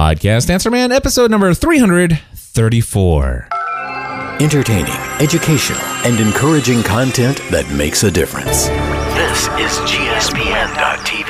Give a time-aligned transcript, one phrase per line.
[0.00, 3.48] Podcast Answer Man, episode number 334.
[4.40, 8.68] Entertaining, educational, and encouraging content that makes a difference.
[8.68, 11.28] This is GSPN.TV.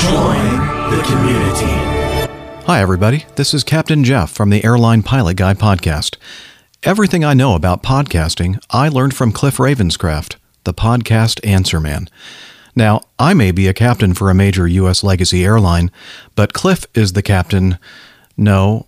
[0.00, 0.56] Join
[0.90, 2.64] the community.
[2.64, 3.26] Hi, everybody.
[3.36, 6.16] This is Captain Jeff from the Airline Pilot Guy podcast.
[6.82, 12.08] Everything I know about podcasting, I learned from Cliff Ravenscraft, the podcast answer man.
[12.76, 15.04] Now, I may be a captain for a major U.S.
[15.04, 15.90] legacy airline,
[16.34, 17.78] but Cliff is the captain.
[18.36, 18.86] No,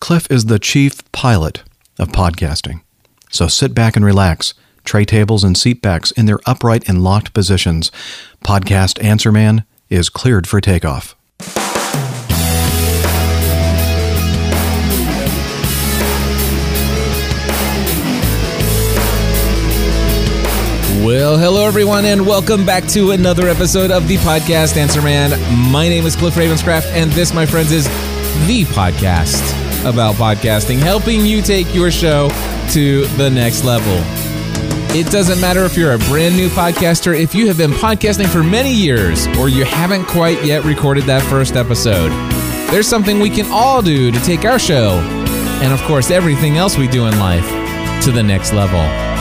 [0.00, 1.62] Cliff is the chief pilot
[1.98, 2.82] of podcasting.
[3.30, 4.54] So sit back and relax.
[4.84, 7.90] Tray tables and seat backs in their upright and locked positions.
[8.44, 11.15] Podcast Answer Man is cleared for takeoff.
[21.06, 25.30] Well, hello everyone, and welcome back to another episode of the podcast Answer Man.
[25.70, 27.84] My name is Cliff Ravenscraft, and this, my friends, is
[28.48, 29.40] the podcast
[29.88, 32.28] about podcasting, helping you take your show
[32.72, 33.94] to the next level.
[34.98, 38.42] It doesn't matter if you're a brand new podcaster, if you have been podcasting for
[38.42, 42.10] many years, or you haven't quite yet recorded that first episode.
[42.72, 44.98] There's something we can all do to take our show,
[45.62, 47.48] and of course, everything else we do in life,
[48.02, 49.15] to the next level.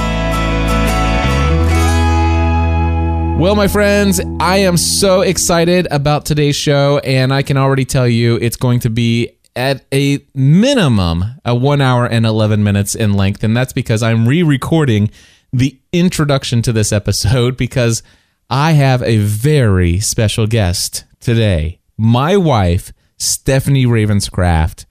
[3.38, 8.08] Well, my friends, I am so excited about today's show, and I can already tell
[8.08, 13.13] you it's going to be at a minimum a one hour and 11 minutes in
[13.13, 13.44] length.
[13.44, 15.11] And that's because I'm re recording
[15.52, 18.03] the introduction to this episode because
[18.50, 21.80] I have a very special guest today.
[21.97, 24.86] My wife, Stephanie Ravenscraft,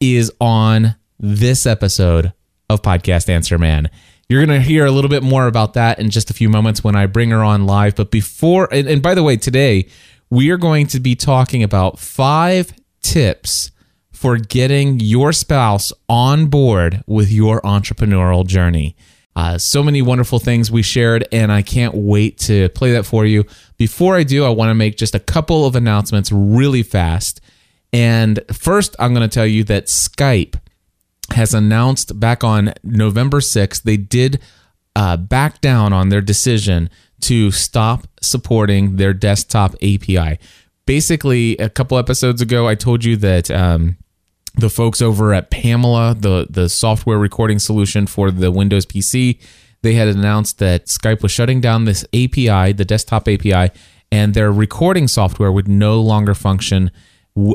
[0.00, 2.32] is on this episode
[2.68, 3.90] of Podcast Answer Man.
[4.28, 6.82] You're going to hear a little bit more about that in just a few moments
[6.82, 7.94] when I bring her on live.
[7.94, 9.86] But before, and, and by the way, today
[10.30, 12.72] we are going to be talking about five
[13.02, 13.70] tips
[14.12, 18.96] for getting your spouse on board with your entrepreneurial journey.
[19.36, 23.26] Uh, so many wonderful things we shared, and I can't wait to play that for
[23.26, 23.44] you.
[23.76, 27.40] Before I do, I want to make just a couple of announcements really fast.
[27.92, 30.56] And first, I'm going to tell you that Skype
[31.32, 34.40] has announced back on November 6th, they did
[34.96, 36.90] uh, back down on their decision
[37.20, 40.38] to stop supporting their desktop API.
[40.86, 43.96] Basically, a couple episodes ago, I told you that um,
[44.54, 49.40] the folks over at Pamela, the, the software recording solution for the Windows PC,
[49.82, 53.70] they had announced that Skype was shutting down this API, the desktop API,
[54.12, 56.90] and their recording software would no longer function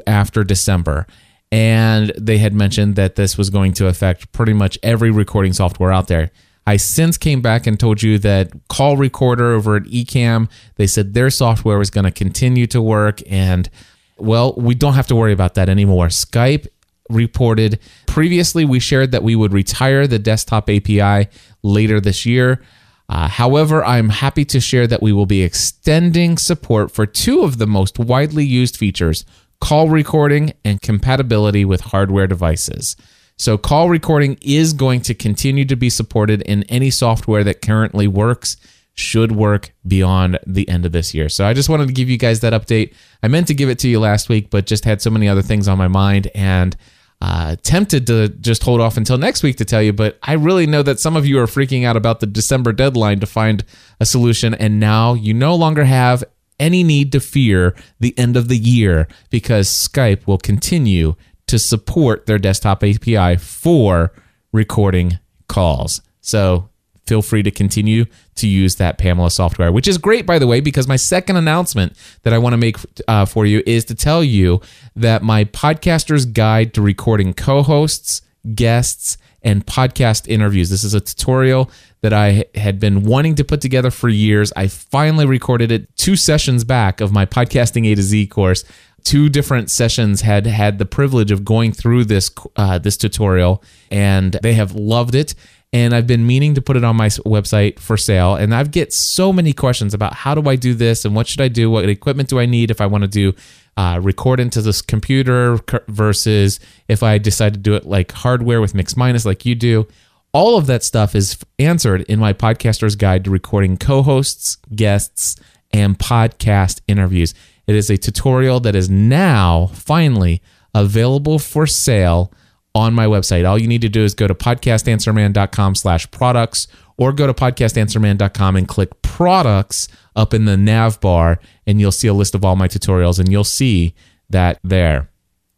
[0.05, 1.07] after December
[1.51, 5.91] and they had mentioned that this was going to affect pretty much every recording software
[5.91, 6.31] out there.
[6.67, 11.13] I since came back and told you that Call Recorder over at Ecamm, they said
[11.13, 13.69] their software was going to continue to work and
[14.17, 16.07] well, we don't have to worry about that anymore.
[16.07, 16.67] Skype
[17.09, 21.27] reported previously we shared that we would retire the desktop API
[21.63, 22.61] later this year.
[23.07, 27.57] Uh, however, I'm happy to share that we will be extending support for two of
[27.57, 29.25] the most widely used features
[29.61, 32.95] call recording, and compatibility with hardware devices.
[33.37, 38.07] So, call recording is going to continue to be supported in any software that currently
[38.07, 38.57] works,
[38.95, 41.29] should work beyond the end of this year.
[41.29, 42.93] So, I just wanted to give you guys that update.
[43.23, 45.41] I meant to give it to you last week, but just had so many other
[45.41, 46.75] things on my mind and
[47.21, 49.93] uh, tempted to just hold off until next week to tell you.
[49.93, 53.19] But I really know that some of you are freaking out about the December deadline
[53.19, 53.63] to find
[53.99, 56.23] a solution, and now you no longer have
[56.59, 61.15] any need to fear the end of the year because Skype will continue
[61.47, 64.13] to support their desktop API for
[64.51, 66.01] recording calls.
[66.21, 66.69] So
[67.07, 68.05] feel free to continue
[68.35, 71.97] to use that Pamela software, which is great, by the way, because my second announcement
[72.21, 72.77] that I want to make
[73.07, 74.61] uh, for you is to tell you
[74.95, 78.21] that my podcaster's guide to recording co hosts,
[78.53, 80.69] guests, and podcast interviews.
[80.69, 81.71] This is a tutorial
[82.01, 84.53] that I had been wanting to put together for years.
[84.55, 88.63] I finally recorded it two sessions back of my podcasting A to Z course.
[89.03, 94.37] Two different sessions had had the privilege of going through this uh, this tutorial, and
[94.43, 95.35] they have loved it.
[95.71, 98.33] And I've been meaning to put it on my website for sale.
[98.33, 101.41] And I've get so many questions about how do I do this and what should
[101.41, 101.69] I do?
[101.69, 103.35] What equipment do I need if I want to do
[103.77, 105.57] uh, record into this computer
[105.87, 106.59] versus
[106.89, 109.87] if I decide to do it like hardware with mix minus like you do.
[110.31, 115.35] All of that stuff is answered in my podcaster's guide to recording co hosts, guests,
[115.71, 117.33] and podcast interviews.
[117.65, 120.41] It is a tutorial that is now finally
[120.73, 122.31] available for sale
[122.75, 123.47] on my website.
[123.47, 126.67] All you need to do is go to podcastanswerman.com slash products
[126.97, 132.07] or go to podcastanswerman.com and click products up in the nav bar and you'll see
[132.07, 133.95] a list of all my tutorials and you'll see
[134.29, 135.08] that there.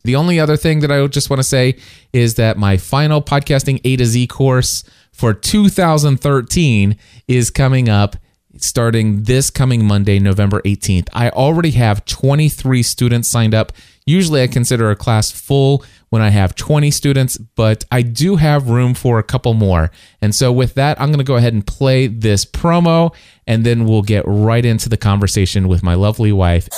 [0.03, 1.77] The only other thing that I just want to say
[2.13, 8.15] is that my final podcasting A to Z course for 2013 is coming up
[8.57, 11.07] starting this coming Monday, November 18th.
[11.13, 13.71] I already have 23 students signed up.
[14.05, 18.69] Usually I consider a class full when I have 20 students, but I do have
[18.69, 19.91] room for a couple more.
[20.21, 23.15] And so with that, I'm going to go ahead and play this promo
[23.47, 26.69] and then we'll get right into the conversation with my lovely wife.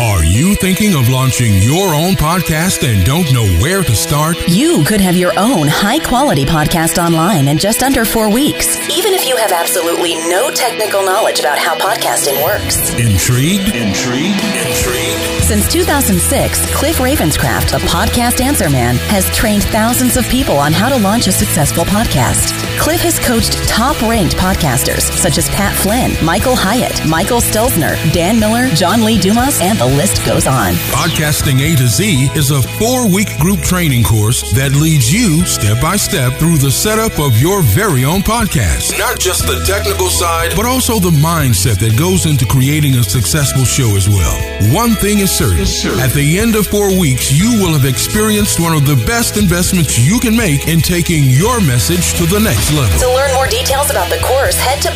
[0.00, 4.36] Are you thinking of launching your own podcast and don't know where to start?
[4.48, 9.12] You could have your own high quality podcast online in just under four weeks, even
[9.12, 12.90] if you have absolutely no technical knowledge about how podcasting works.
[12.94, 13.74] Intrigued?
[13.76, 14.42] Intrigued?
[14.42, 15.44] Intrigued?
[15.44, 20.88] Since 2006, Cliff Ravenscraft, a podcast answer man, has trained thousands of people on how
[20.88, 22.56] to launch a successful podcast.
[22.78, 28.38] Cliff has coached top ranked podcasters such as Pat Flynn, Michael Hyatt, Michael Stelzner, Dan
[28.38, 30.74] Miller, John Lee Dumas, and the list goes on.
[30.92, 35.80] Podcasting A to Z is a four week group training course that leads you step
[35.80, 38.98] by step through the setup of your very own podcast.
[38.98, 43.64] Not just the technical side, but also the mindset that goes into creating a successful
[43.64, 44.36] show as well.
[44.74, 45.62] One thing is certain
[46.00, 49.98] at the end of four weeks, you will have experienced one of the best investments
[49.98, 52.98] you can make in taking your message to the next level.
[52.98, 54.90] To learn more details about the course, head to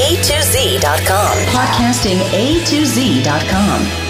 [0.00, 1.36] podcastinga2z.com.
[1.52, 4.06] Podcastinga2z.com.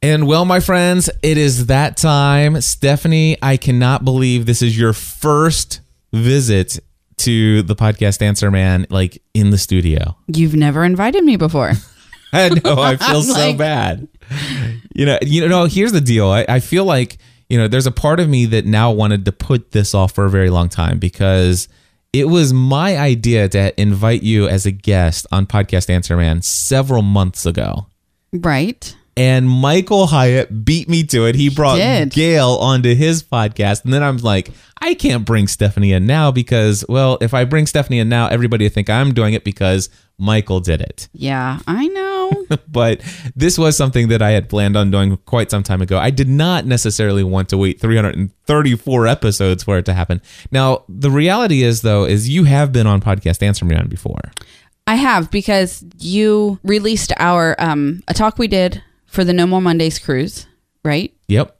[0.00, 2.60] And well, my friends, it is that time.
[2.60, 5.80] Stephanie, I cannot believe this is your first
[6.12, 6.78] visit
[7.18, 10.16] to the podcast Answer Man, like in the studio.
[10.28, 11.72] You've never invited me before.
[12.32, 12.80] I know.
[12.80, 14.06] I feel so Like- bad.
[14.94, 15.18] You know.
[15.22, 15.64] You know.
[15.64, 16.28] Here's the deal.
[16.28, 17.18] I, I feel like
[17.48, 17.68] you know.
[17.68, 20.50] There's a part of me that now wanted to put this off for a very
[20.50, 21.68] long time because
[22.12, 27.02] it was my idea to invite you as a guest on podcast Answer Man several
[27.02, 27.86] months ago.
[28.32, 28.94] Right.
[29.16, 31.34] And Michael Hyatt beat me to it.
[31.34, 32.12] He brought did.
[32.12, 33.84] Gail onto his podcast.
[33.84, 37.66] And then I'm like, I can't bring Stephanie in now because, well, if I bring
[37.66, 41.08] Stephanie in now, everybody think I'm doing it because Michael did it.
[41.12, 42.17] Yeah, I know.
[42.68, 43.00] but
[43.34, 45.98] this was something that I had planned on doing quite some time ago.
[45.98, 50.20] I did not necessarily want to wait 334 episodes for it to happen.
[50.50, 54.20] Now, the reality is though is you have been on podcast Answer Me On before.
[54.86, 59.60] I have because you released our um a talk we did for the No More
[59.60, 60.46] Mondays cruise,
[60.84, 61.14] right?
[61.28, 61.57] Yep.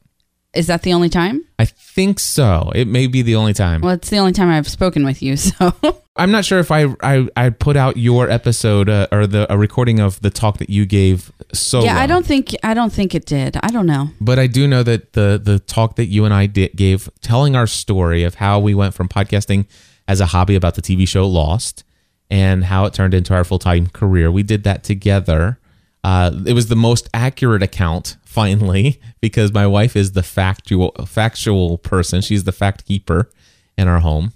[0.55, 1.45] Is that the only time?
[1.59, 2.73] I think so.
[2.75, 3.83] It may be the only time.
[3.83, 5.73] Well, it's the only time I've spoken with you, so
[6.17, 9.59] I'm not sure if I I, I put out your episode uh, or the a
[9.59, 13.15] recording of the talk that you gave so yeah, I don't think I don't think
[13.15, 13.57] it did.
[13.63, 14.11] I don't know.
[14.21, 17.57] But I do know that the the talk that you and I did, gave, telling
[17.57, 19.67] our story of how we went from podcasting
[20.07, 21.85] as a hobby about the TV show Lost,
[22.31, 24.31] and how it turned into our full time career.
[24.31, 25.59] We did that together.
[26.05, 31.79] Uh, it was the most accurate account, finally, because my wife is the factual factual
[31.79, 32.21] person.
[32.21, 33.31] She's the fact keeper
[33.79, 34.33] in our home,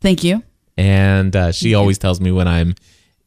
[0.00, 0.42] Thank you.
[0.76, 2.74] and uh, she always tells me when I'm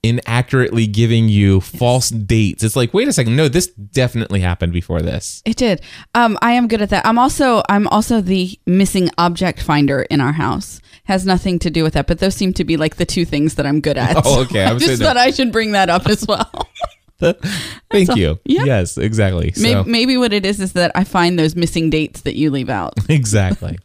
[0.03, 2.61] inaccurately giving you false dates.
[2.61, 5.41] It's like, wait a second, no, this definitely happened before this.
[5.45, 5.81] It did.
[6.13, 7.05] Um, I am good at that.
[7.05, 10.81] I'm also I'm also the missing object finder in our house.
[11.05, 13.55] Has nothing to do with that, but those seem to be like the two things
[13.55, 14.15] that I'm good at.
[14.25, 14.63] Oh, okay.
[14.65, 16.69] I I just thought I should bring that up as well.
[17.91, 18.17] Thank all.
[18.17, 18.39] you.
[18.45, 18.65] Yeah.
[18.65, 19.51] Yes, exactly.
[19.51, 22.51] So, maybe, maybe what it is is that I find those missing dates that you
[22.51, 22.93] leave out.
[23.09, 23.77] exactly.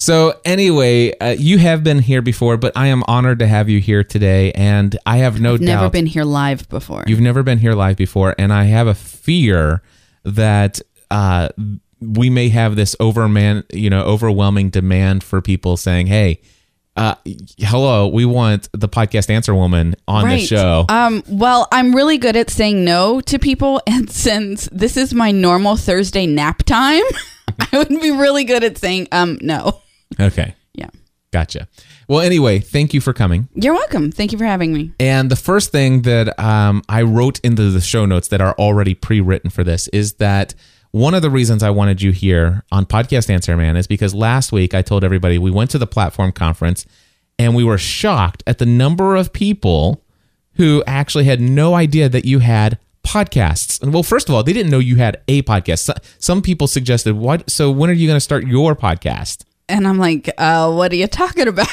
[0.00, 3.80] So anyway, uh, you have been here before, but I am honored to have you
[3.80, 7.04] here today, and I have no doubt Never been here live before.
[7.06, 9.82] you've never been here live before, and I have a fear
[10.24, 10.80] that
[11.10, 11.50] uh,
[12.00, 16.40] we may have this overman, you know, overwhelming demand for people saying, "Hey,
[16.96, 17.14] uh,
[17.58, 22.36] hello, we want the podcast answer woman on the show." Um, well, I'm really good
[22.36, 27.02] at saying no to people, and since this is my normal Thursday nap time,
[27.72, 29.80] I would be really good at saying um no.
[30.18, 30.88] okay, Yeah.
[31.32, 31.68] gotcha.
[32.08, 33.48] Well, anyway, thank you for coming.
[33.54, 34.10] You're welcome.
[34.10, 34.92] Thank you for having me.
[34.98, 38.94] And the first thing that um, I wrote into the show notes that are already
[38.94, 40.56] pre-written for this is that
[40.92, 44.52] one of the reasons I wanted you here on Podcast Answer Man is because last
[44.52, 46.86] week I told everybody we went to the platform conference
[47.38, 50.04] and we were shocked at the number of people
[50.54, 53.80] who actually had no idea that you had podcasts.
[53.80, 55.90] And well, first of all, they didn't know you had a podcast.
[56.18, 57.48] Some people suggested, "What?
[57.50, 60.96] So when are you going to start your podcast?" And I'm like, uh, what are
[60.96, 61.68] you talking about?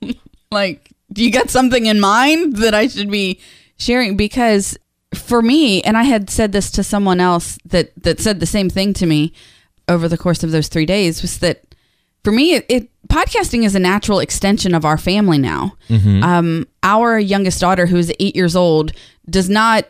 [0.52, 3.40] like, do you got something in mind that I should be
[3.78, 4.16] sharing?
[4.16, 4.76] Because
[5.14, 8.68] for me, and I had said this to someone else that that said the same
[8.70, 9.32] thing to me
[9.88, 11.62] over the course of those three days was that
[12.24, 15.76] for me, it, it podcasting is a natural extension of our family now.
[16.22, 18.92] Um, our youngest daughter, who's eight years old,
[19.30, 19.86] does not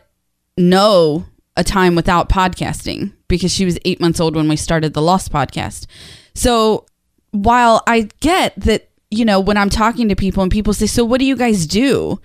[0.57, 1.25] know
[1.57, 5.31] a time without podcasting because she was eight months old when we started the Lost
[5.33, 5.85] podcast.
[6.33, 6.85] So
[7.31, 11.03] while I get that, you know, when I'm talking to people and people say, So
[11.03, 12.21] what do you guys do?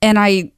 [0.00, 0.52] And I,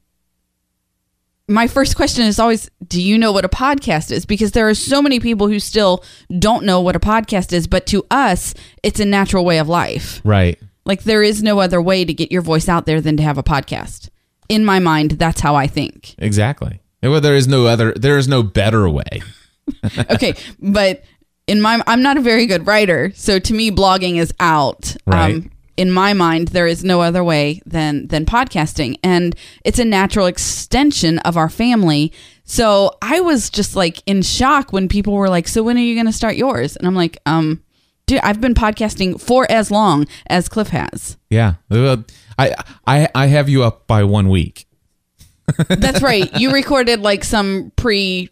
[1.47, 4.25] my first question is always, Do you know what a podcast is?
[4.25, 6.03] Because there are so many people who still
[6.39, 10.21] don't know what a podcast is, but to us, it's a natural way of life.
[10.23, 10.59] Right.
[10.85, 13.37] Like there is no other way to get your voice out there than to have
[13.37, 14.09] a podcast.
[14.49, 16.15] In my mind, that's how I think.
[16.17, 16.81] Exactly.
[17.03, 17.93] Well, there is no other.
[17.93, 19.21] There is no better way.
[20.11, 21.03] okay, but
[21.45, 24.95] in my I'm not a very good writer, so to me blogging is out.
[25.07, 25.51] Um, Right.
[25.77, 30.25] In my mind, there is no other way than than podcasting, and it's a natural
[30.25, 32.11] extension of our family.
[32.43, 35.93] So I was just like in shock when people were like, "So when are you
[35.95, 37.61] going to start yours?" And I'm like, "Um,
[38.07, 41.55] dude, I've been podcasting for as long as Cliff has." Yeah.
[42.39, 42.55] I
[42.85, 44.65] I I have you up by one week.
[45.69, 46.29] That's right.
[46.39, 48.29] You recorded like some pre.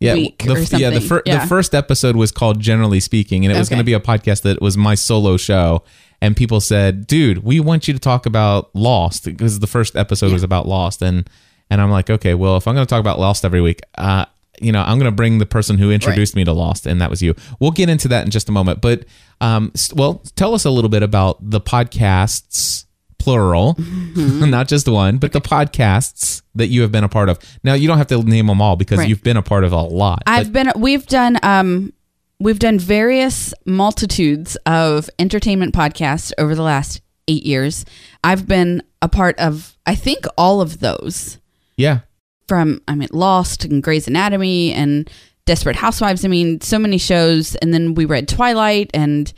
[0.00, 0.34] Yeah, the,
[0.78, 0.88] yeah.
[0.90, 1.40] The, fir- Yeah.
[1.42, 3.74] the first episode was called "Generally Speaking," and it was Okay.
[3.74, 5.82] going to be a podcast that was my solo show.
[6.22, 10.32] And people said, "Dude, we want you to talk about Lost because the first episode
[10.32, 11.28] was about Lost." And
[11.70, 14.26] and I'm like, "Okay, well, if I'm going to talk about Lost every week, uh,
[14.60, 17.08] you know, I'm going to bring the person who introduced me to Lost, and that
[17.08, 17.34] was you.
[17.60, 18.82] We'll get into that in just a moment.
[18.82, 19.06] But,
[19.40, 22.84] um, well, tell us a little bit about the podcasts
[23.18, 23.76] plural,
[24.16, 27.38] not just one, but the podcasts that you have been a part of.
[27.62, 29.08] Now, you don't have to name them all because Right.
[29.08, 30.22] you've been a part of a lot.
[30.26, 31.92] I've been we've done um
[32.40, 37.84] we've done various multitudes of entertainment podcasts over the last 8 years.
[38.24, 41.38] I've been a part of I think all of those
[41.76, 42.00] yeah.
[42.48, 45.08] from I mean Lost and Grey's Anatomy and
[45.44, 46.24] Desperate Housewives.
[46.24, 49.32] I mean so many shows and then we read Twilight and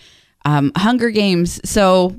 [0.45, 1.61] um, Hunger Games.
[1.69, 2.17] So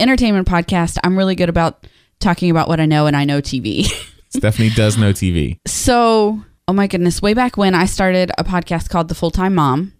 [0.00, 1.86] entertainment podcast, I'm really good about
[2.18, 3.86] talking about what I know and I know TV.
[4.30, 5.58] Stephanie does know TV.
[5.66, 9.54] So, oh my goodness, way back when I started a podcast called The Full Time
[9.54, 9.92] Mom,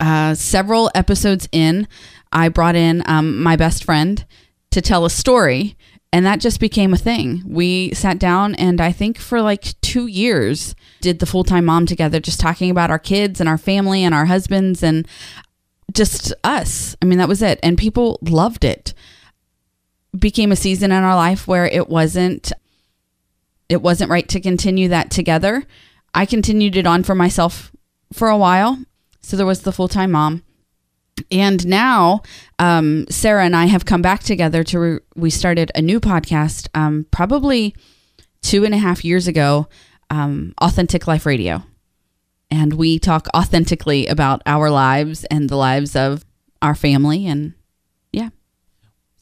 [0.00, 1.88] uh, several episodes in,
[2.32, 4.24] I brought in um, my best friend
[4.70, 5.76] to tell a story,
[6.12, 7.42] and that just became a thing.
[7.46, 11.86] We sat down, and I think for like two years, did The Full Time Mom
[11.86, 15.06] together, just talking about our kids and our family and our husbands and
[15.92, 16.96] just us.
[17.00, 17.60] I mean, that was it.
[17.62, 18.94] And people loved it.
[20.18, 22.52] Became a season in our life where it wasn't
[23.68, 25.64] it wasn't right to continue that together.
[26.12, 27.72] I continued it on for myself
[28.12, 28.78] for a while.
[29.24, 30.42] So there was the full time mom.
[31.30, 32.22] And now
[32.58, 36.68] um, Sarah and I have come back together to, re- we started a new podcast
[36.74, 37.74] um, probably
[38.42, 39.68] two and a half years ago,
[40.10, 41.62] um, Authentic Life Radio.
[42.50, 46.24] And we talk authentically about our lives and the lives of
[46.60, 47.26] our family.
[47.26, 47.54] And
[48.12, 48.30] yeah.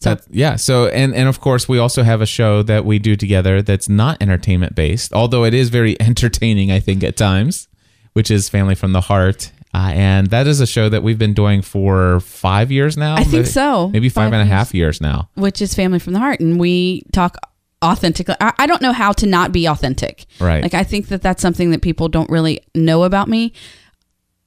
[0.01, 0.57] So That- yeah.
[0.57, 3.89] So and and of course we also have a show that we do together that's
[3.89, 7.69] not entertainment based, although it is very entertaining, I think at times,
[8.15, 9.53] which is Family from the Heart.
[9.75, 13.15] Uh, and that is a show that we've been doing for five years now.
[13.15, 13.89] I think Maybe- so.
[13.89, 14.75] Maybe five Five and a years.
[14.75, 15.31] years now.
[15.35, 17.37] which is family from the heart and we talk
[17.83, 20.63] authentically I, I don't know how to not be authentic Right.
[20.63, 23.53] like i think that that's something that people don't really know about me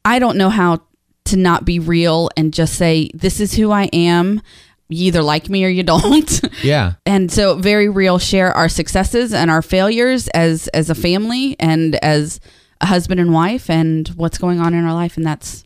[0.05, 0.79] i don't know how
[1.25, 4.41] to not be real and just say this is who i am
[4.88, 6.94] you either like me or you don't Yeah.
[7.05, 11.96] and so very real share our successes and our failures as as a family and
[11.96, 12.39] as
[12.86, 15.63] husband and wife and what's going on in our life and that's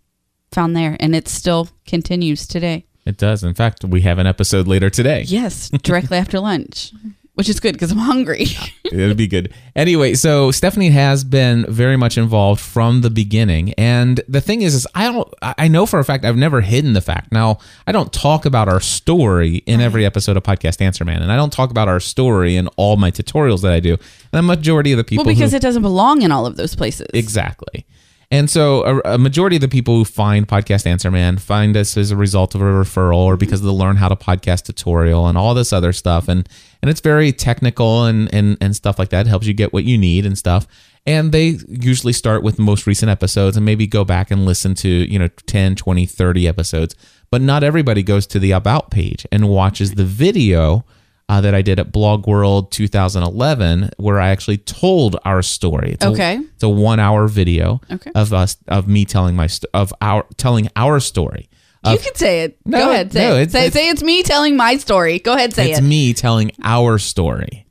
[0.51, 3.43] found there and it still continues today It does.
[3.43, 5.23] In fact, we have an episode later today.
[5.23, 6.91] Yes, directly after lunch,
[7.39, 8.47] which is good because I'm hungry.
[8.91, 9.53] It'll be good.
[9.73, 14.75] Anyway, so Stephanie has been very much involved from the beginning, and the thing is,
[14.75, 17.31] is I don't, I I know for a fact I've never hidden the fact.
[17.31, 21.31] Now I don't talk about our story in every episode of Podcast Answer Man, and
[21.31, 23.93] I don't talk about our story in all my tutorials that I do.
[23.93, 23.99] And
[24.33, 26.75] the majority of the people well, because who, it doesn't belong in all of those
[26.75, 27.07] places.
[27.13, 27.85] Exactly.
[28.31, 31.97] And so a, a majority of the people who find Podcast Answer Man find us
[31.97, 33.39] as a result of a referral or mm-hmm.
[33.39, 36.27] because of the Learn How to Podcast tutorial and all this other stuff.
[36.27, 36.47] And
[36.81, 39.25] and it's very technical and, and, and stuff like that.
[39.25, 40.67] It helps you get what you need and stuff.
[41.05, 44.75] And they usually start with the most recent episodes and maybe go back and listen
[44.75, 46.95] to, you know, 10, 20, 30 episodes.
[47.31, 50.85] But not everybody goes to the About page and watches the video
[51.29, 55.91] uh, that I did at Blog World 2011, where I actually told our story.
[55.93, 56.35] It's a- Okay.
[56.37, 58.11] it's a one hour video Okay.
[58.15, 61.47] of us of me telling my st- of our telling our story.
[61.85, 62.57] you can say it.
[62.65, 63.13] No, Go ahead.
[63.13, 63.41] Say no, it.
[63.43, 65.19] it's- say, it's- say it's me telling my story.
[65.19, 65.53] Go ahead.
[65.53, 65.83] Say it's it.
[65.83, 67.65] me telling our story.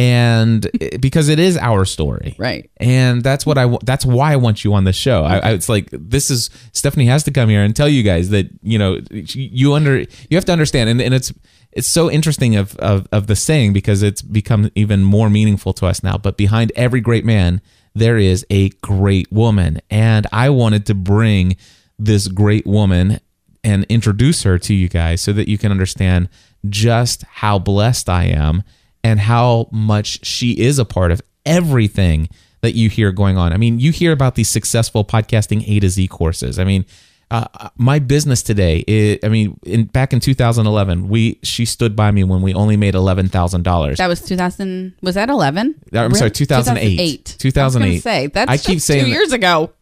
[0.00, 0.66] And
[0.98, 2.70] because it is our story, Right.
[2.78, 3.76] And that's what I.
[3.84, 5.24] That's why I want you on the show.
[5.24, 8.30] I, I, it's like this is Stephanie has to come here and tell you guys
[8.30, 11.34] that you know you under you have to understand, and, and it's
[11.72, 15.84] it's so interesting of, of of the saying because it's become even more meaningful to
[15.84, 16.16] us now.
[16.16, 17.60] But behind every great man,
[17.94, 21.56] there is a great woman, and I wanted to bring
[21.98, 23.20] this great woman
[23.62, 26.30] and introduce her to you guys so that you can understand
[26.70, 28.62] just how blessed I am
[29.02, 32.28] and how much she is a part of everything
[32.60, 33.52] that you hear going on.
[33.52, 36.58] I mean, you hear about these successful podcasting A to Z courses.
[36.58, 36.84] I mean,
[37.30, 42.10] uh, my business today, i I mean, in back in 2011, we she stood by
[42.10, 43.98] me when we only made eleven thousand dollars.
[43.98, 44.94] That was 2000.
[45.00, 45.80] Was that 11?
[45.92, 47.24] I'm sorry, 2008.
[47.24, 47.36] 2008.
[47.38, 47.94] 2008.
[47.94, 49.72] I say that's I keep saying two that- years ago.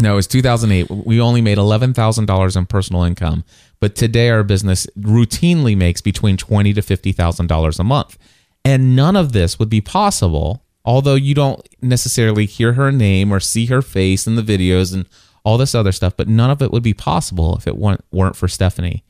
[0.00, 0.90] No, it was 2008.
[1.06, 3.44] We only made $11,000 in personal income,
[3.78, 8.18] but today our business routinely makes between $20 to $50,000 a month.
[8.64, 13.40] And none of this would be possible, although you don't necessarily hear her name or
[13.40, 15.06] see her face in the videos and
[15.44, 18.36] all this other stuff, but none of it would be possible if it weren't, weren't
[18.36, 19.02] for Stephanie.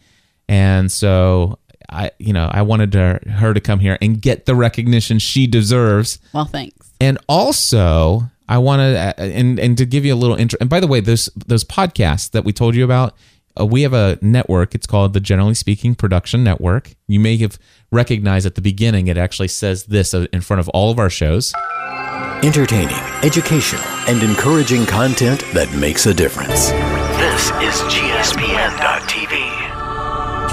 [0.49, 1.59] And so
[1.91, 5.47] I, you know, I wanted her, her to come here and get the recognition she
[5.47, 6.91] deserves Well, thanks.
[7.01, 10.57] and also I want to uh, and and to give you a little intro.
[10.61, 13.15] And by the way, those those podcasts that we told you about,
[13.59, 14.75] uh, we have a network.
[14.75, 16.95] It's called the Generally Speaking Production Network.
[17.07, 17.59] You may have
[17.91, 21.11] recognized at the beginning it actually says this uh, in front of all of our
[21.11, 21.53] shows.
[22.43, 26.71] Entertaining, educational, and encouraging content that makes a difference.
[26.71, 29.31] This is GSPN.TV.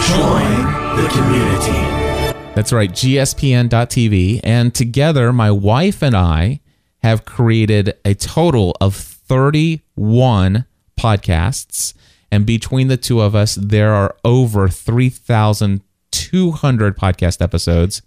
[0.10, 2.00] Join the community.
[2.54, 4.42] That's right, gspn.tv.
[4.44, 6.60] And together, my wife and I
[7.02, 10.66] have created a total of 31
[11.00, 11.94] podcasts.
[12.32, 18.02] And between the two of us, there are over 3,200 podcast episodes.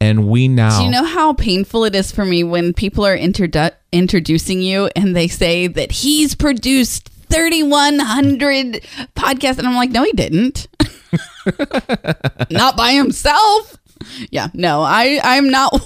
[0.00, 0.78] And we now.
[0.78, 4.88] Do you know how painful it is for me when people are introdu- introducing you
[4.94, 8.84] and they say that he's produced 3,100
[9.16, 9.58] podcasts?
[9.58, 10.68] And I'm like, no, he didn't.
[12.50, 13.76] not by himself.
[14.30, 15.80] Yeah, no, I, I'm not.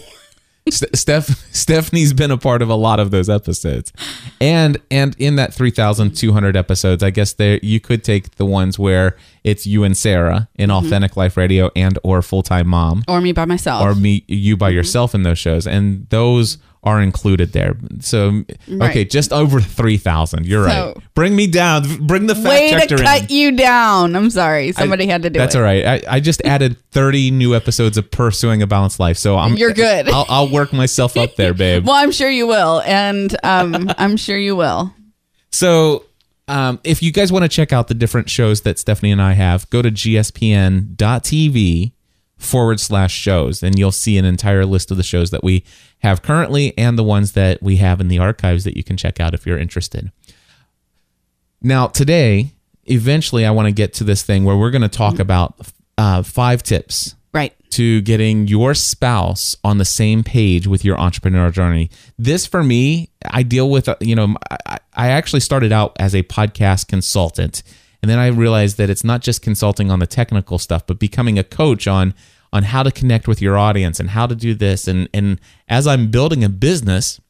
[0.71, 3.93] St- Steph Stephanie's been a part of a lot of those episodes,
[4.41, 8.37] and and in that three thousand two hundred episodes, I guess there you could take
[8.37, 10.87] the ones where it's you and Sarah in mm-hmm.
[10.87, 13.83] Authentic Life Radio and or Full Time Mom, Or me by myself.
[13.85, 14.77] or me you by mm-hmm.
[14.77, 17.77] yourself in those shows, and those are included there.
[18.01, 20.47] So okay, just over three thousand.
[20.47, 21.05] You're So- right.
[21.15, 22.07] Bring me down.
[22.07, 23.37] Bring the fact Way checker to cut in.
[23.37, 24.17] you down.
[24.17, 24.69] I'm sorry.
[24.69, 25.59] I- Somebody had to do That's it.
[25.59, 26.05] That's all right.
[26.09, 29.17] I, I just added 30 new episodes of Pursuing a Balanced Life.
[29.19, 30.09] So I'm You're good.
[30.09, 31.87] I'll, I'll work myself up there, babe.
[31.87, 32.81] Well, I'm sure you will.
[32.83, 34.93] And um, I'm sure you will.
[35.51, 36.05] So,
[36.49, 39.35] um, if you guys want to check out the different shows that Stephanie and I
[39.35, 39.91] have, go to
[40.93, 41.93] gspn.tv
[42.43, 45.65] forward slash shows, and you'll see an entire list of the shows that we
[46.01, 49.21] have currently and the ones that we have in the archives that you can check
[49.21, 50.11] out if you're interested.
[51.61, 52.53] Now, today,
[52.85, 55.55] eventually, I want to get to this thing where we're going to talk about
[55.97, 57.55] uh, five tips Right.
[57.71, 61.89] to getting your spouse on the same page with your entrepreneurial journey.
[62.19, 66.15] This for me, I deal with, uh, you know, I, I actually started out as
[66.15, 67.63] a podcast consultant.
[68.03, 71.39] And then I realized that it's not just consulting on the technical stuff, but becoming
[71.39, 72.13] a coach on
[72.53, 74.87] on how to connect with your audience and how to do this.
[74.87, 77.21] And and as I'm building a business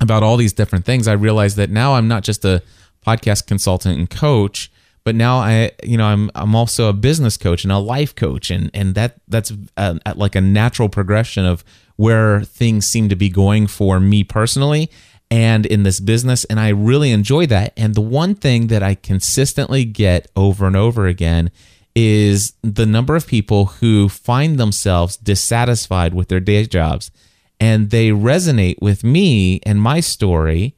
[0.00, 2.62] about all these different things, I realized that now I'm not just a
[3.06, 4.70] podcast consultant and coach,
[5.04, 8.50] but now I, you know, I'm I'm also a business coach and a life coach,
[8.50, 11.64] and and that that's uh, a, like a natural progression of
[11.96, 14.90] where things seem to be going for me personally
[15.30, 17.72] and in this business, and I really enjoy that.
[17.76, 21.50] And the one thing that I consistently get over and over again
[21.96, 27.10] is the number of people who find themselves dissatisfied with their day jobs
[27.58, 30.76] and they resonate with me and my story,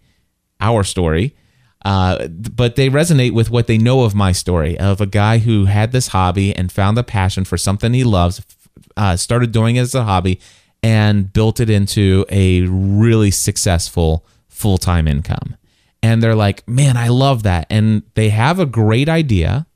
[0.60, 1.34] our story,
[1.84, 5.66] uh, but they resonate with what they know of my story of a guy who
[5.66, 8.40] had this hobby and found a passion for something he loves,
[8.96, 10.40] uh, started doing it as a hobby,
[10.82, 15.56] and built it into a really successful full time income.
[16.02, 17.66] And they're like, man, I love that.
[17.70, 19.66] And they have a great idea.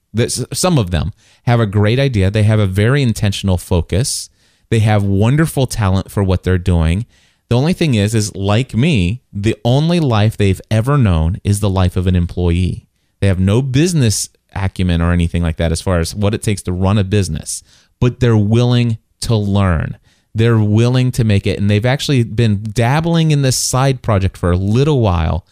[0.52, 1.12] Some of them
[1.44, 2.30] have a great idea.
[2.30, 4.28] They have a very intentional focus.
[4.70, 7.06] They have wonderful talent for what they're doing.
[7.48, 11.68] The only thing is, is like me, the only life they've ever known is the
[11.68, 12.88] life of an employee.
[13.20, 16.62] They have no business acumen or anything like that as far as what it takes
[16.62, 17.62] to run a business,
[18.00, 19.98] but they're willing to learn.
[20.34, 21.58] They're willing to make it.
[21.58, 25.46] And they've actually been dabbling in this side project for a little while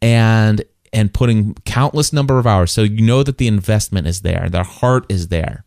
[0.00, 2.72] and and putting countless number of hours.
[2.72, 4.48] So you know that the investment is there.
[4.50, 5.64] Their heart is there.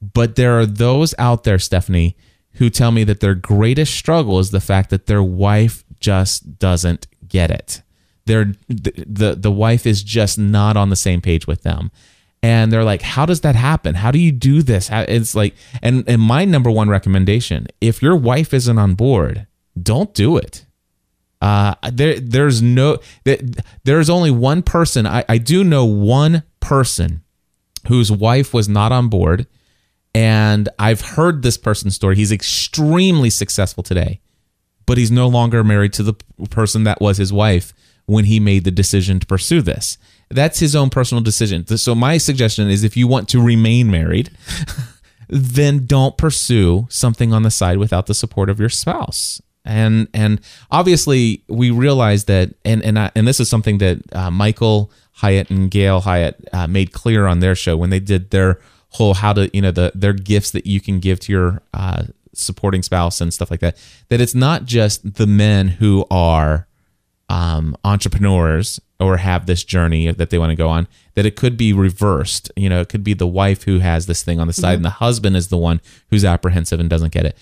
[0.00, 2.16] But there are those out there, Stephanie,
[2.54, 7.06] who tell me that their greatest struggle is the fact that their wife just doesn't
[7.28, 7.82] get it.
[8.26, 11.90] They're, the, the the wife is just not on the same page with them.
[12.42, 13.94] And they're like, how does that happen?
[13.94, 14.88] How do you do this?
[14.88, 19.46] How, it's like, and, and my number one recommendation, if your wife isn't on board,
[19.80, 20.65] don't do it.
[21.40, 22.98] Uh, there, there's no,
[23.84, 25.06] there's only one person.
[25.06, 27.22] I, I do know one person
[27.88, 29.46] whose wife was not on board,
[30.14, 32.16] and I've heard this person's story.
[32.16, 34.20] He's extremely successful today,
[34.86, 36.14] but he's no longer married to the
[36.50, 37.74] person that was his wife
[38.06, 39.98] when he made the decision to pursue this.
[40.30, 41.66] That's his own personal decision.
[41.66, 44.30] So my suggestion is if you want to remain married,
[45.28, 50.40] then don't pursue something on the side without the support of your spouse and and
[50.70, 55.50] obviously we realize that and and I, and this is something that uh, Michael Hyatt
[55.50, 59.32] and Gail Hyatt uh, made clear on their show when they did their whole how
[59.32, 63.20] to you know the their gifts that you can give to your uh, supporting spouse
[63.20, 63.76] and stuff like that
[64.08, 66.66] that it's not just the men who are
[67.28, 71.56] um, entrepreneurs or have this journey that they want to go on that it could
[71.56, 72.50] be reversed.
[72.56, 74.84] You know it could be the wife who has this thing on the side and
[74.84, 77.36] the husband is the one who's apprehensive and doesn't get it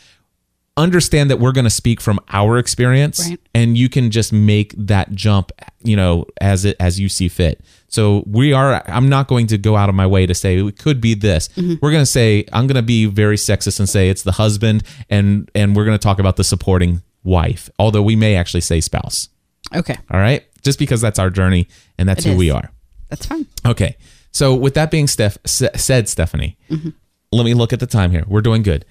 [0.77, 3.41] understand that we're going to speak from our experience Right.
[3.55, 5.53] and you can just make that jump
[5.85, 9.59] you know as it as you see fit so we are i'm not going to
[9.59, 11.75] go out of my way to say it could be this mm-hmm.
[11.81, 14.83] we're going to say i'm going to be very sexist and say it's the husband
[15.09, 18.81] and and we're going to talk about the supporting wife although we may actually say
[18.81, 19.29] spouse
[19.75, 22.39] Okay, all right just because that's our journey and that's It who is.
[22.39, 22.71] we are
[23.09, 23.47] that's fine.
[23.65, 23.97] Okay.
[24.33, 26.89] So with that being Steph, said, Stephanie, mm-hmm.
[27.31, 28.25] let me look at the time here.
[28.27, 28.85] We're doing good.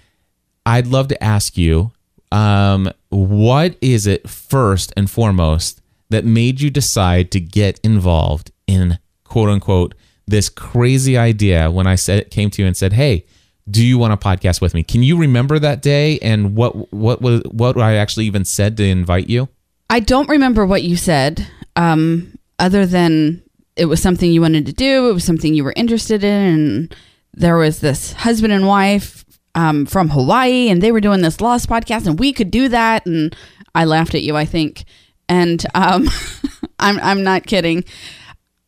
[0.65, 1.91] I'd love to ask you,
[2.31, 8.99] um, what is it first and foremost that made you decide to get involved in
[9.23, 9.93] quote unquote
[10.27, 13.25] this crazy idea when I said came to you and said, "Hey,
[13.69, 17.21] do you want a podcast with me?" Can you remember that day and what what
[17.21, 19.49] was what I actually even said to invite you?
[19.89, 21.45] I don't remember what you said,
[21.75, 23.43] um, other than
[23.75, 25.09] it was something you wanted to do.
[25.09, 26.31] It was something you were interested in.
[26.31, 26.95] And
[27.33, 31.69] there was this husband and wife um, from Hawaii, and they were doing this Lost
[31.69, 33.05] podcast, and we could do that.
[33.05, 33.35] And
[33.75, 34.85] I laughed at you, I think.
[35.29, 36.09] And um,
[36.79, 37.83] I'm, I'm not kidding.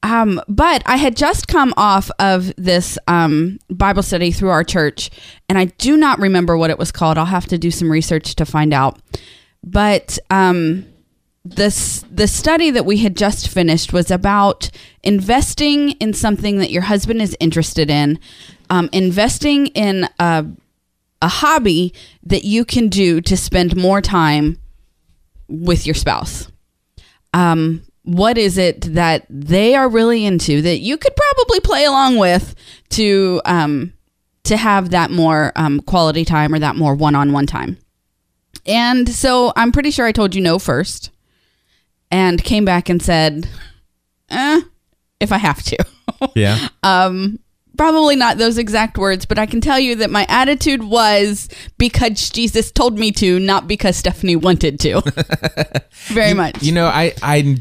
[0.03, 5.09] Um, but I had just come off of this um, Bible study through our church,
[5.49, 7.17] and I do not remember what it was called.
[7.17, 8.99] I'll have to do some research to find out.
[9.63, 10.85] But um,
[11.43, 14.69] this the study that we had just finished was about
[15.01, 18.19] investing in something that your husband is interested in,
[18.69, 20.45] um, investing in a,
[21.21, 24.57] a hobby that you can do to spend more time
[25.47, 26.51] with your spouse.
[27.33, 32.17] Um, what is it that they are really into that you could probably play along
[32.17, 32.55] with
[32.89, 33.93] to um,
[34.43, 37.77] to have that more um, quality time or that more one-on-one time?
[38.65, 41.11] And so I'm pretty sure I told you no first
[42.11, 43.47] and came back and said,
[44.29, 44.61] eh,
[45.19, 45.77] if I have to.
[46.35, 46.69] Yeah.
[47.77, 52.29] Probably not those exact words, but I can tell you that my attitude was because
[52.29, 55.01] Jesus told me to, not because Stephanie wanted to.
[56.07, 56.61] Very much.
[56.63, 57.57] You know, I, I,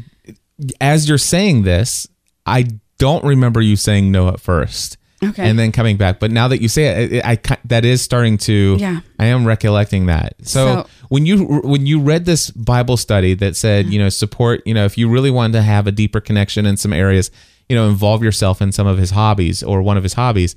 [0.79, 2.07] as you're saying this,
[2.45, 2.65] I
[2.97, 4.97] don't remember you saying no at first.
[5.23, 5.49] Okay.
[5.49, 8.01] And then coming back, but now that you say it, it I, ki- that is
[8.01, 8.75] starting to.
[8.77, 8.99] Yeah.
[9.17, 10.35] I am recollecting that.
[10.43, 14.61] So, So- when you when you read this Bible study that said, you know, support,
[14.65, 17.31] you know, if you really wanted to have a deeper connection in some areas,
[17.69, 20.55] you know, involve yourself in some of his hobbies or one of his hobbies.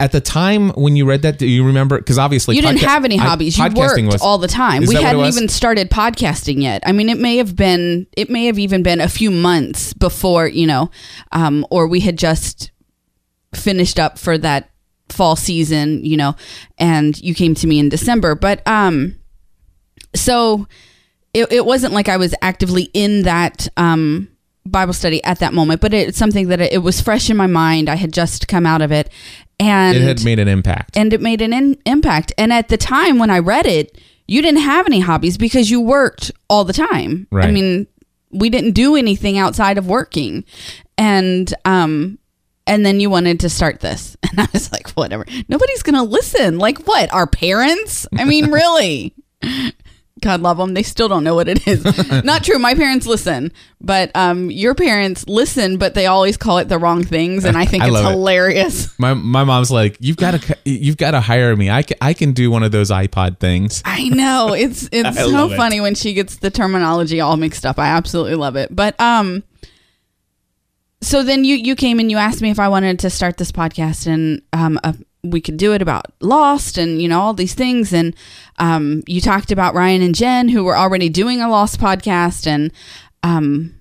[0.00, 1.98] At the time when you read that, do you remember?
[1.98, 3.56] Because obviously you didn't have any I- hobbies.
[3.56, 4.80] You podcasting worked was- all the time.
[4.82, 6.82] We that what it hadn't even started podcasting yet.
[6.84, 10.48] I mean, it may have been, it may have even been a few months before,
[10.48, 10.90] you know,
[11.30, 12.72] um, or we had just
[13.54, 14.70] finished up for that
[15.10, 16.34] fall season, you know,
[16.76, 18.34] and you came to me in December.
[18.34, 19.14] But um,
[20.14, 20.66] so
[21.32, 24.28] it, it wasn't like I was actively in that um,
[24.66, 27.46] Bible study at that moment, but it's something that it, it was fresh in my
[27.46, 27.88] mind.
[27.88, 29.10] I had just come out of it,
[29.60, 30.96] and It had made an impact.
[30.96, 32.32] and it made an in- impact.
[32.38, 35.80] And at the time when I read it, you didn't have any hobbies because you
[35.82, 37.26] worked all the time.
[37.48, 37.86] I mean,
[38.30, 40.44] we didn't do anything outside of working,
[40.96, 42.18] and um,
[42.66, 45.26] and then you wanted to start this, and I was like, whatever.
[45.48, 46.58] Nobody's gonna listen.
[46.58, 47.12] Like what?
[47.12, 48.06] Our parents?
[48.16, 49.14] I mean, really?
[50.20, 50.74] God love them.
[50.74, 51.84] They still don't know what it is.
[52.24, 52.58] Not true.
[52.58, 57.02] My parents listen, but um, your parents listen, but they always call it the wrong
[57.02, 58.10] things, and I think I it's love it.
[58.10, 58.96] hilarious.
[58.98, 61.68] My my mom's like, you've got to you've got to hire me.
[61.68, 63.82] I can, I can do one of those iPod things.
[63.84, 65.56] I know it's it's so love it.
[65.56, 67.78] funny when she gets the terminology all mixed up.
[67.80, 68.74] I absolutely love it.
[68.74, 69.42] But um,
[71.00, 73.50] so then you you came and you asked me if I wanted to start this
[73.50, 77.54] podcast, and um, a we could do it about Lost and you know all these
[77.54, 77.92] things.
[77.92, 78.14] And
[78.58, 82.70] um, you talked about Ryan and Jen who were already doing a Lost podcast, and
[83.22, 83.74] um,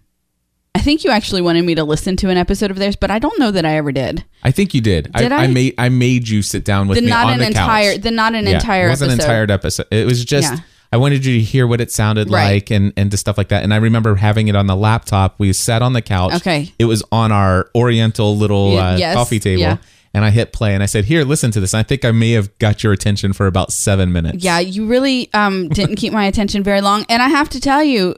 [0.75, 3.19] I think you actually wanted me to listen to an episode of theirs, but I
[3.19, 4.23] don't know that I ever did.
[4.43, 5.11] I think you did.
[5.13, 5.47] Did I, I?
[5.47, 8.01] made I made you sit down with The me not on an the entire, couch.
[8.01, 9.31] the not an Yeah, entire It wasn't an episode.
[9.31, 9.85] entire episode.
[9.91, 10.59] It was just Yeah.
[10.91, 12.53] I wanted you to hear what it sounded Right.
[12.53, 13.63] like and and to stuff like that.
[13.63, 15.39] And I remember having it on the laptop.
[15.39, 16.33] We sat on the couch.
[16.35, 16.71] Okay.
[16.77, 19.61] It was on our Oriental little uh, yes, coffee table.
[19.61, 19.77] yeah.
[20.13, 22.11] And I hit play and I said, "Here, listen to this." And I think I
[22.11, 24.43] may have got your attention for about seven minutes.
[24.43, 27.05] Yeah, you really um, didn't keep my attention very long.
[27.09, 28.15] And I have to tell you,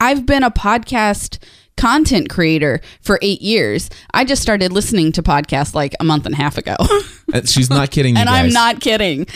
[0.00, 1.38] I've been a podcast
[1.76, 3.88] content creator for eight years.
[4.12, 6.76] I just started listening to podcasts like a month and a half ago.
[7.30, 8.46] Uh, She's not kidding and guys.
[8.46, 9.26] I'm not kidding.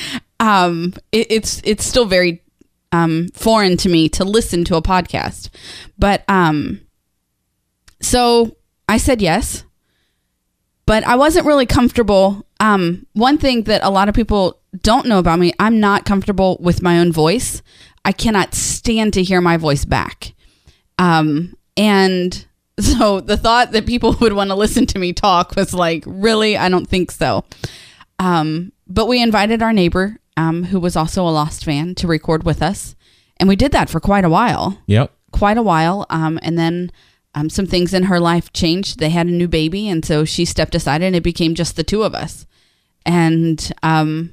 [0.40, 2.42] Um, it, it's it's still very
[2.90, 5.50] um, foreign to me to listen to a podcast,
[5.98, 6.80] but um,
[8.00, 8.56] so
[8.88, 9.64] I said yes,
[10.86, 12.46] but I wasn't really comfortable.
[12.60, 16.56] Um, one thing that a lot of people don't know about me, I'm not comfortable
[16.60, 17.62] with my own voice.
[18.04, 20.34] I cannot stand to hear my voice back.
[20.98, 22.44] Um, and
[22.80, 26.56] so the thought that people would want to listen to me talk was like, really?
[26.56, 27.44] I don't think so.
[28.18, 32.44] Um, but we invited our neighbor, um, who was also a Lost fan, to record
[32.44, 32.94] with us.
[33.38, 34.78] And we did that for quite a while.
[34.86, 35.12] Yep.
[35.32, 36.06] Quite a while.
[36.10, 36.92] Um, and then
[37.34, 38.98] um, some things in her life changed.
[38.98, 39.88] They had a new baby.
[39.88, 42.46] And so she stepped aside and it became just the two of us.
[43.06, 44.32] And um,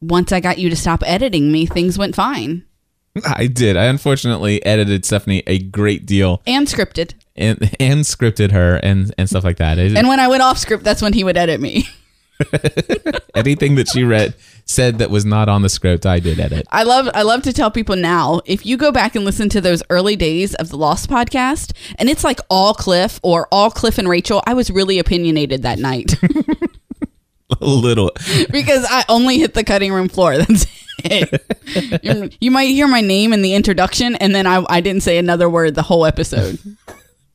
[0.00, 2.64] once I got you to stop editing me, things went fine
[3.26, 3.76] I did.
[3.78, 7.14] I unfortunately edited Stephanie a great deal and scripted.
[7.34, 9.78] and and scripted her and and stuff like that.
[9.78, 11.88] It- And when I went off script, that's when he would edit me.
[13.34, 14.34] anything that she read
[14.68, 16.66] said that was not on the script, I did edit.
[16.70, 19.60] I love I love to tell people now if you go back and listen to
[19.60, 23.96] those early days of the Lost podcast and it's like all Cliff or all Cliff
[23.98, 26.14] and Rachel, I was really opinionated that night
[27.60, 28.10] A little.
[28.50, 30.36] because I only hit the cutting room floor.
[30.38, 30.66] That's
[31.04, 32.02] it.
[32.02, 35.16] you, you might hear my name in the introduction and then I, I didn't say
[35.16, 36.58] another word the whole episode.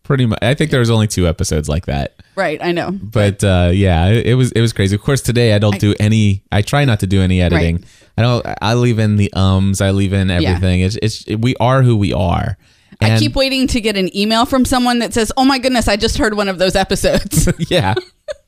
[0.03, 0.39] Pretty much.
[0.41, 2.20] I think there was only two episodes like that.
[2.35, 2.91] Right, I know.
[2.91, 4.95] But uh, yeah, it, was it was crazy.
[4.95, 6.43] Of course, today I don't do any.
[6.51, 7.77] I try not to do any editing.
[7.77, 7.85] Right.
[8.17, 8.45] I don't.
[8.61, 9.81] I leave in the ums.
[9.81, 10.81] I leave in everything.
[10.81, 12.57] It's it's we are who we are.
[13.03, 15.95] I keep waiting to get an email from someone that says, "Oh my goodness, I
[15.95, 17.95] just heard one of those episodes." yeah.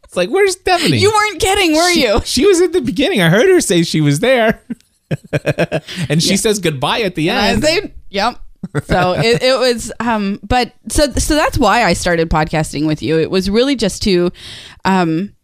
[0.04, 0.98] It's like where's Stephanie?
[0.98, 2.22] you weren't kidding, were you?
[2.24, 3.20] She was at the beginning.
[3.22, 4.62] I heard her say she was there.
[6.10, 6.36] and she Yeah.
[6.36, 7.64] says goodbye at the And I end.
[7.64, 8.40] say, yep.
[8.86, 13.20] So it, it was, um, but so so that's why I started podcasting with you.
[13.20, 14.32] It was really just to,
[14.86, 15.36] um,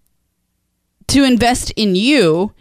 [1.07, 2.53] to invest in you,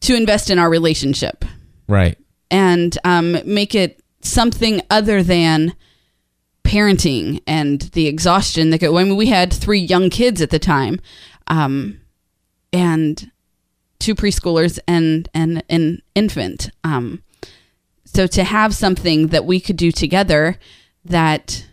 [0.00, 1.44] to invest in our relationship,
[1.88, 2.16] right.
[2.50, 5.74] and um, make it something other than
[6.64, 8.96] parenting and the exhaustion that go.
[8.96, 11.00] I mean, we had three young kids at the time,
[11.46, 12.00] um,
[12.72, 13.30] and
[13.98, 16.70] two preschoolers and and an infant.
[16.82, 17.22] Um,
[18.14, 20.58] so to have something that we could do together
[21.04, 21.66] that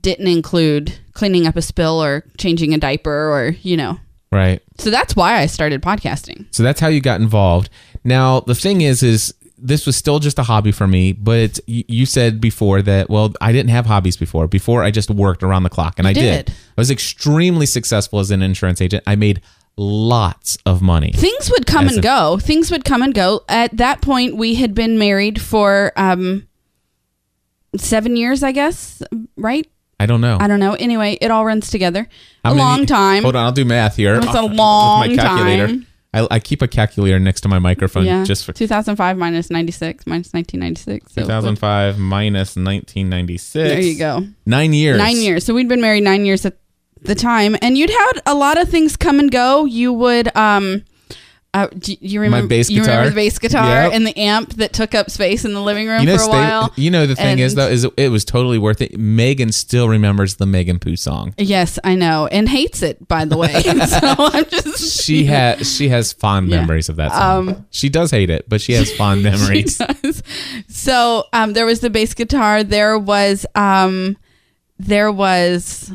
[0.00, 3.98] didn't include cleaning up a spill or changing a diaper or you know.
[4.30, 4.62] Right.
[4.78, 6.46] So that's why I started podcasting.
[6.50, 7.68] So that's how you got involved.
[8.02, 11.12] Now the thing is, is this was still just a hobby for me.
[11.12, 14.48] But you you said before that, well, I didn't have hobbies before.
[14.48, 16.46] Before I just worked around the clock, and I did.
[16.46, 16.54] did.
[16.76, 19.04] I was extremely successful as an insurance agent.
[19.06, 19.40] I made
[19.76, 21.12] lots of money.
[21.12, 22.38] things would come and a- go.
[22.38, 23.42] Things would come and go.
[23.48, 26.46] At that point, we had been married for um,
[27.76, 29.02] seven years, I guess.
[29.36, 29.66] Right?
[29.98, 30.36] I don't know.
[30.40, 30.74] I don't know.
[30.74, 32.08] Anyway, it all runs together.
[32.44, 33.22] How a many- long time.
[33.22, 34.16] Hold on, I'll do math here.
[34.16, 35.86] It's a Uh, with long time.
[36.14, 38.22] I, I keep a calculator next to my microphone Yeah.
[38.24, 41.14] just for 2005 minus 96 minus 1996.
[41.14, 43.52] So 2005 minus 1996.
[43.54, 44.26] There you go.
[44.44, 44.98] Nine years.
[44.98, 45.42] Nine years.
[45.46, 46.58] So we'd been married nine years at
[47.02, 49.64] the time, and you'd had a lot of things come and go.
[49.64, 50.84] You would, um,
[51.54, 53.92] uh, do you remember bass You remember the bass guitar Yep.
[53.92, 56.28] and the amp that took up space in the living room You know, for a
[56.28, 56.72] while.
[56.76, 58.96] you know the thing is though is it was totally worth it.
[58.98, 61.34] Megan still remembers the Megan Pooh song.
[61.36, 63.06] Yes, I know, and hates it.
[63.06, 66.60] By the way, so I'm just She has she has fond Yeah.
[66.60, 67.48] memories of that song.
[67.50, 69.78] Um, she does hate it, but she has fond memories.
[70.68, 72.64] So um, there was the bass guitar.
[72.64, 74.16] There was um,
[74.78, 75.92] there was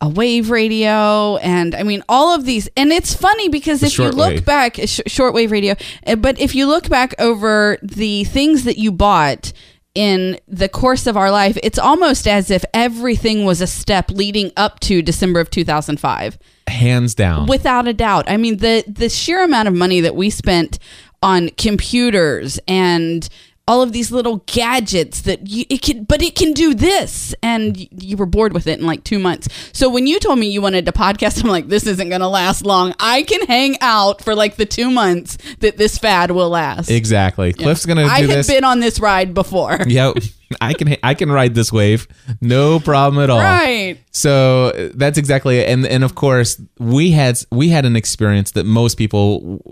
[0.00, 2.68] a wave radio, and I mean all of these.
[2.76, 4.14] And it's funny because if you shortwave.
[4.36, 5.74] look back, sh- shortwave radio.
[6.06, 9.52] uh, But if you look back over the things that you bought
[9.94, 14.52] in the course of our life, it's almost as if everything was a step leading
[14.56, 17.46] up to December of 2005 Hands down.
[17.48, 18.24] without a doubt.
[18.30, 20.78] I mean, the the sheer amount of money that we spent
[21.22, 23.28] on computers and
[23.70, 27.86] all of these little gadgets that you, it can, but it can do this, and
[28.02, 29.46] you were bored with it in like two months.
[29.72, 32.26] So when you told me you wanted to podcast, I'm like, this isn't going to
[32.26, 32.94] last long.
[32.98, 36.90] I can hang out for like the two months that this fad will last.
[36.90, 37.52] Exactly.
[37.52, 38.48] Cliff's gonna do I had this.
[38.48, 39.78] been on this ride before.
[39.86, 40.16] Yep.
[40.60, 42.08] I can I can ride this wave,
[42.40, 43.38] no problem at all.
[43.38, 43.98] Right.
[44.10, 45.68] So that's exactly it.
[45.68, 49.62] And and of course we had we had an experience that most people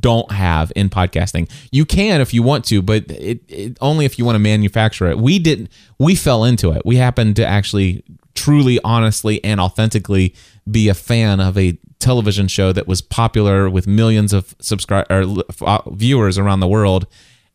[0.00, 1.50] don't have in podcasting.
[1.72, 5.06] You can if you want to, but it, it only if you want to manufacture
[5.06, 5.18] it.
[5.18, 5.70] We didn't.
[5.98, 6.82] We fell into it.
[6.84, 10.34] We happened to actually truly, honestly, and authentically
[10.70, 15.42] be a fan of a television show that was popular with millions of subscribe or
[15.62, 17.06] uh, viewers around the world.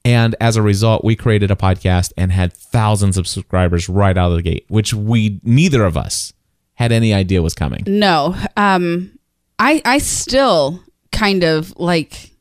[0.06, 4.32] And as a result, we created a podcast and had thousands of subscribers right out
[4.32, 6.34] of the gate, which we neither of us
[6.74, 7.84] had any idea was coming.
[7.88, 8.36] No.
[8.58, 9.18] Um
[9.60, 12.32] I I still kind of like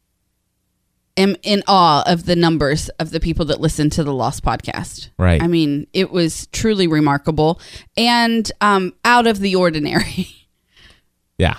[1.17, 5.11] am in awe of the numbers of the people that listen to the Lost podcast.
[5.19, 5.43] Right.
[5.43, 7.61] I mean, it was truly remarkable
[7.97, 10.29] and um out of the ordinary.
[11.39, 11.57] Yeah.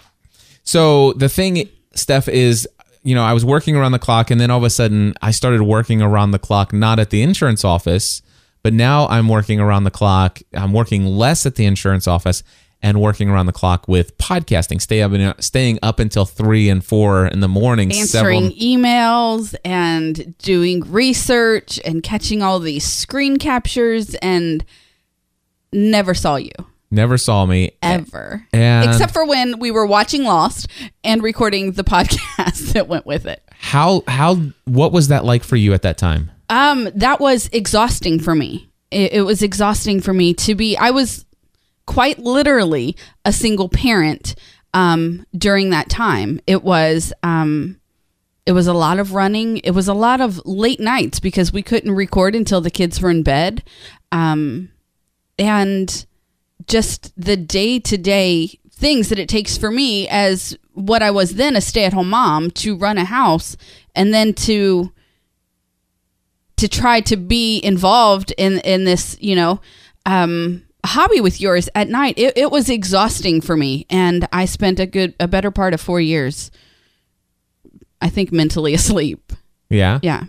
[0.64, 2.68] So the thing, Steph, is,
[3.04, 5.32] you know, I was working around the clock and then all of a sudden I
[5.32, 8.22] started working around the clock, not at the insurance office,
[8.64, 10.40] but now I'm working around the clock.
[10.54, 12.44] I'm working less at the insurance office
[12.82, 17.28] and working around the clock with podcasting, stay up, staying up until three and four
[17.28, 17.92] in the morning.
[17.92, 24.66] Answering several- emails and doing research and catching all these screen captures and
[25.72, 26.52] never saw you.
[26.94, 27.72] Never saw me.
[27.82, 28.46] ever.
[28.54, 30.68] And- Except for when we were watching Lost
[31.04, 33.42] and recording the podcast that went with it.
[33.60, 36.32] How, how, what was that like for you at that time?
[36.50, 38.70] Um, that was exhausting for me.
[38.92, 40.78] It, it was exhausting for me to be.
[40.78, 41.26] I was
[41.86, 44.36] quite literally a single parent
[44.74, 46.40] um, during that time.
[46.46, 47.80] It was um,
[48.46, 49.58] it was a lot of running.
[49.60, 53.10] It was a lot of late nights because we couldn't record until the kids were
[53.10, 53.64] in bed,
[54.12, 54.70] um,
[55.40, 56.06] and
[56.68, 61.36] just the day to day things that it takes for me as what I was
[61.36, 63.56] then a stay at home mom to run a house
[63.96, 64.92] and then to
[66.58, 69.62] to try to be involved in in this you know
[70.06, 72.18] um hobby with yours at night.
[72.18, 75.80] It, it was exhausting for me and i spent a good a better part of
[75.80, 76.52] four years
[78.02, 79.32] i think mentally asleep.
[79.70, 80.00] Yeah.
[80.04, 80.26] yeah.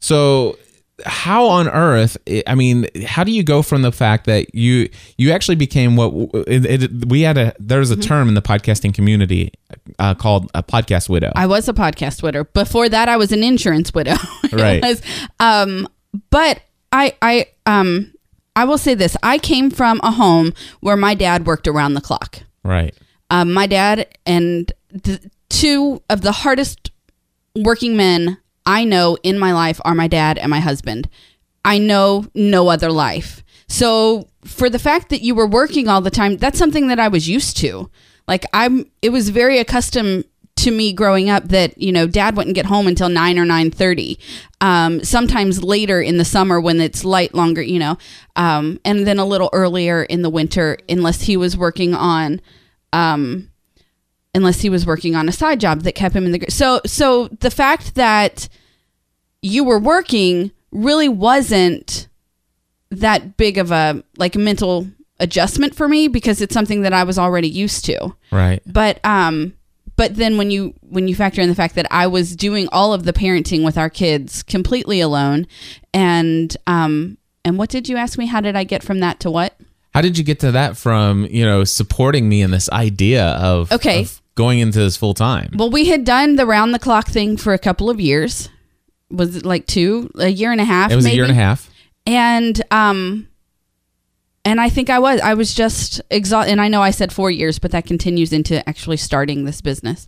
[0.00, 0.58] So
[1.04, 5.32] how on earth i mean how do you go from the fact that you you
[5.32, 6.12] actually became what
[6.46, 8.00] it, it, we had a there's Mm-hmm.
[8.00, 9.52] a term in the podcasting community
[9.98, 12.44] uh, called a podcast widow I was a podcast widow.
[12.44, 14.14] Before that, I was an insurance widow.
[14.52, 14.80] Right.
[14.82, 15.02] was,
[15.40, 15.88] um,
[16.30, 16.60] but
[16.92, 18.12] I, I, um,
[18.54, 22.00] I will say this: I came from a home where my dad worked around the
[22.00, 22.38] clock.
[22.62, 22.94] right
[23.30, 26.92] Um, my dad and the two of the hardest
[27.56, 31.08] working men I know in my life are my dad and my husband.
[31.64, 33.42] I know no other life.
[33.68, 37.08] So for the fact that you were working all the time, that's something that I
[37.08, 37.90] was used to.
[38.28, 40.24] Like I'm it was very accustomed
[40.56, 44.18] to me growing up that, you know, dad wouldn't get home until 9 or 9:30.
[44.60, 47.98] Um sometimes later in the summer when it's light longer, you know.
[48.36, 52.40] Um and then a little earlier in the winter unless he was working on
[52.92, 53.50] um
[54.34, 57.28] unless he was working on a side job that kept him in the so so
[57.40, 58.48] the fact that
[59.42, 62.08] you were working really wasn't
[62.90, 64.86] that big of a like mental
[65.20, 68.14] adjustment for me because it's something that I was already used to.
[68.32, 68.62] Right.
[68.66, 69.54] But um
[69.96, 72.92] but then when you when you factor in the fact that I was doing all
[72.92, 75.46] of the parenting with our kids completely alone
[75.92, 78.26] and um and what did you ask me?
[78.26, 79.54] How did I get from that to what?
[79.92, 83.70] How did you get to that from you know supporting me in this idea of
[83.70, 84.02] Okay.
[84.02, 87.36] of going into this full time Well, we had done the round the clock thing
[87.36, 88.48] for a couple of years.
[89.10, 90.90] Was it like two, a year and a half?
[90.90, 91.70] it was a year and a half
[92.06, 93.28] And um,
[94.44, 96.50] and I think I was, I was just exhausted.
[96.52, 100.06] And I know I said four years, but that continues into actually starting this business.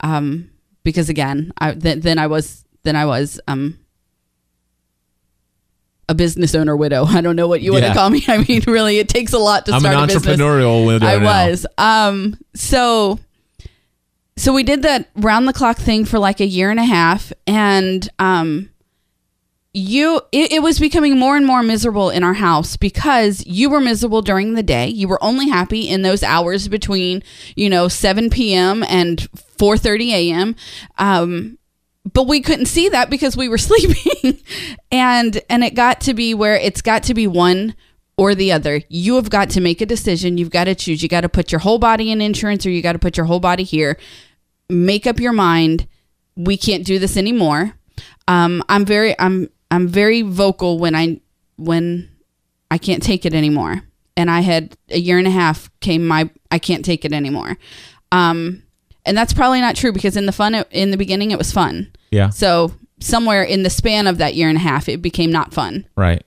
[0.00, 0.50] Um,
[0.84, 3.78] because again, I th- then I was then I was um
[6.08, 7.04] a business owner widow.
[7.08, 7.92] I don't know what you want Yeah.
[7.92, 8.22] to call me.
[8.28, 10.26] I mean, really, it takes a lot to i'm start an a business.
[10.36, 11.46] entrepreneurial widow I now.
[11.48, 11.66] was.
[11.78, 13.18] Um so
[14.36, 17.32] so we did that round the clock thing for like a year and a half
[17.46, 18.68] and um
[19.74, 23.80] you it, it was becoming more and more miserable in our house because you were
[23.80, 24.86] miserable during the day.
[24.86, 27.22] You were only happy in those hours between
[27.56, 29.18] you know 7 p.m and
[29.58, 30.56] 4.30 a.m
[30.98, 31.58] um
[32.12, 34.40] but we couldn't see that because we were sleeping.
[34.90, 37.74] And and it got to be where it's got to be one
[38.18, 38.82] or the other.
[38.88, 40.36] You have got to make a decision.
[40.36, 41.02] You've got to choose.
[41.02, 43.26] You got to put your whole body in insurance or you got to put your
[43.26, 43.96] whole body here
[44.68, 45.86] make up your mind
[46.36, 47.74] we can't do this anymore
[48.28, 51.22] um i'm very i'm I'm very vocal when I
[51.56, 52.10] when
[52.70, 53.82] I can't take it anymore.
[54.18, 57.56] And I had a year and a half came my I can't take it anymore.
[58.12, 58.62] Um,
[59.06, 61.90] and that's probably not true because in the fun in the beginning it was fun.
[62.10, 62.28] Yeah.
[62.28, 65.88] So somewhere in the span of that year and a half, it became not fun.
[65.96, 66.22] Right.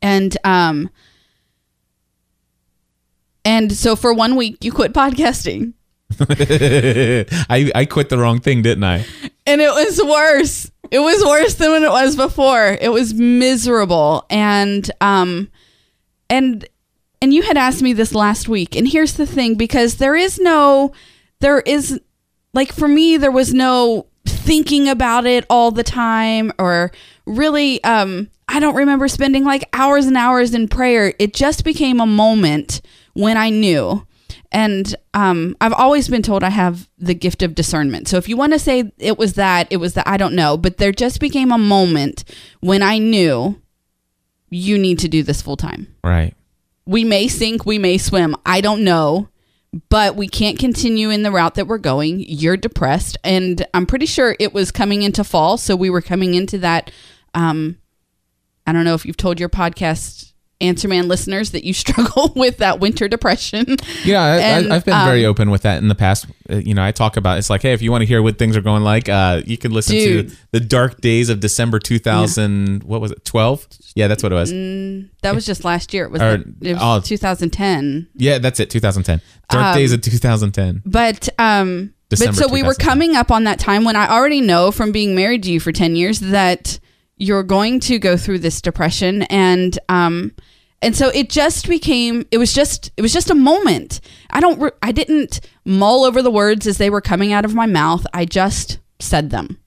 [0.00, 0.88] And um,
[3.44, 5.74] and so for one week you quit podcasting,
[6.20, 9.04] I I quit the wrong thing, didn't I?
[9.46, 10.70] and it was worse.
[10.90, 12.76] It was worse than when it was before.
[12.80, 15.50] It was miserable, and um,
[16.30, 16.66] and
[17.20, 20.38] and you had asked me this last week, and here's the thing: because there is
[20.38, 20.92] no,
[21.40, 22.00] there is
[22.54, 26.92] like for me, there was no thinking about it all the time, or
[27.26, 31.14] really, um, I don't remember spending like hours and hours in prayer.
[31.18, 32.80] It just became a moment
[33.14, 34.06] when I knew.
[34.56, 38.08] And um, I've always been told I have the gift of discernment.
[38.08, 40.56] So if you want to say it was that, it was that, I don't know.
[40.56, 42.24] But there just became a moment
[42.60, 43.60] when I knew
[44.48, 45.94] you need to do this full time.
[46.02, 46.34] Right.
[46.86, 48.34] We may sink, we may swim.
[48.46, 49.28] I don't know.
[49.90, 52.20] But we can't continue in the route that we're going.
[52.20, 53.18] You're depressed.
[53.22, 55.58] And I'm pretty sure it was coming into fall.
[55.58, 56.90] So we were coming into that.
[57.34, 57.76] Um,
[58.66, 62.58] I don't know if you've told your podcast Answer Man listeners that you struggle with
[62.58, 63.76] that winter depression.
[64.04, 66.26] Yeah, I, And, I, I've been very um, open with that in the past.
[66.48, 68.38] Uh, you know, I talk about it's like, hey, if you want to hear what
[68.38, 70.30] things are going like, uh, you can listen Dude.
[70.30, 72.84] to the dark days of December 2000.
[72.84, 73.24] What was it?
[73.24, 73.66] 12?
[73.94, 74.50] Yeah, that's what it was.
[75.22, 76.04] That was just last year.
[76.04, 77.00] It was, Or- the- it was oh.
[77.00, 78.08] 2010.
[78.14, 78.70] Yeah, that's it.
[78.70, 79.20] 2010.
[79.50, 80.82] Dark days of 2010.
[80.84, 84.40] But um December but so we were coming up on that time when I already
[84.40, 86.78] know from being married to you for 10 years that
[87.16, 90.32] you're going to go through this depression and um
[90.82, 94.00] and so it just became it was just it was just a moment.
[94.30, 97.54] I don't re- I didn't mull over the words as they were coming out of
[97.54, 98.06] my mouth.
[98.12, 99.58] I just said them.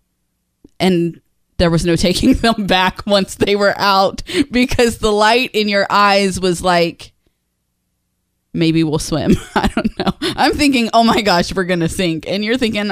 [0.79, 1.19] And
[1.57, 4.21] there was no taking them back once they were out
[4.51, 7.11] because the light in your eyes was like
[8.53, 9.35] maybe we'll swim.
[9.55, 10.11] I don't know.
[10.21, 12.91] I'm thinking, oh my gosh, we're gonna sink, and you're thinking,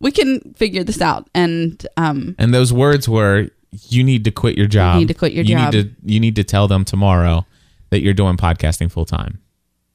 [0.00, 1.28] we can figure this out.
[1.34, 3.48] And um, And those words were,
[3.88, 4.94] you need to quit your job.
[4.94, 5.72] You need to quit your you job.
[5.72, 7.46] Need to, you need to tell them tomorrow
[7.90, 9.38] that you're doing podcasting full time.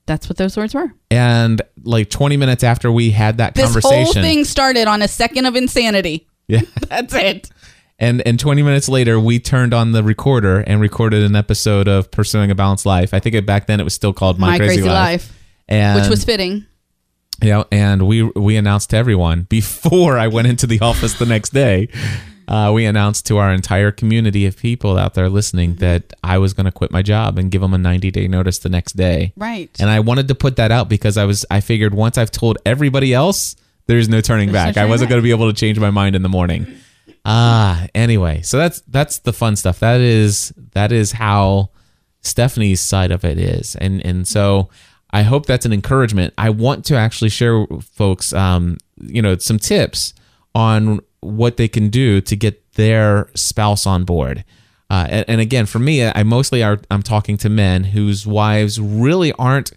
[0.06, 0.92] that's what those words were.
[1.12, 4.04] And like 20 minutes after we had that This conversation.
[4.06, 6.28] whole thing started on a second of insanity.
[6.50, 6.62] Yeah.
[6.88, 7.50] That's it.
[8.00, 12.10] And and 20 minutes later, we turned on the recorder and recorded an episode of
[12.10, 13.14] Pursuing a Balanced Life.
[13.14, 15.28] I think it, back then it was still called My, My Crazy, Crazy Life.
[15.30, 16.66] Life, And, which was fitting.
[17.44, 21.50] yeah, and we we announced to everyone before I went into the office the next
[21.50, 21.90] day.
[22.48, 26.54] Uh, we announced to our entire community of people out there listening that I was
[26.54, 29.34] going to quit my job and give them a 90 day notice the next day.
[29.36, 29.70] Right.
[29.80, 32.58] And I wanted to put that out because I was I figured once I've told
[32.66, 33.56] everybody else,
[33.88, 34.78] there's no turning There's no back.
[34.78, 36.68] I wasn't going to be able to change my mind in the morning.
[37.30, 39.82] Ah, anyway, so that's that's the fun stuff.
[39.82, 41.72] That is that is how
[42.22, 44.70] Stephanie's side of it is, and and so
[45.12, 46.34] I hope that's an encouragement.
[46.38, 50.14] I want to actually share folks, um, you know, some tips
[50.56, 54.44] on what they can do to get their spouse on board.
[54.90, 58.80] Uh, and, and again, for me, I mostly are I'm talking to men whose wives
[58.80, 59.72] really aren't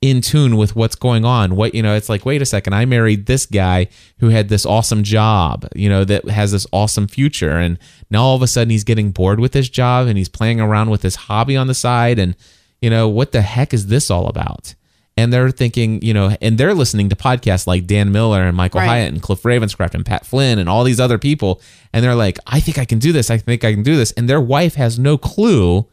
[0.00, 1.56] in tune with what's going on.
[1.56, 3.88] What you know, it's like, wait a second, I married this guy
[4.18, 7.78] who had this awesome job, you know, that has this awesome future, and
[8.10, 10.90] now all of a sudden he's getting bored with his job and he's playing around
[10.90, 12.36] with his hobby on the side, and
[12.80, 14.74] you know, what the heck is this all about?
[15.16, 18.80] And they're thinking, you know, and they're listening to podcasts like Dan Miller and Michael
[18.80, 18.88] Right.
[18.88, 21.62] Hyatt and Cliff Ravenscraft and Pat Flynn and all these other people,
[21.92, 23.30] and they're like, I think I can do this.
[23.30, 25.86] I think I can do this, and their wife has no clue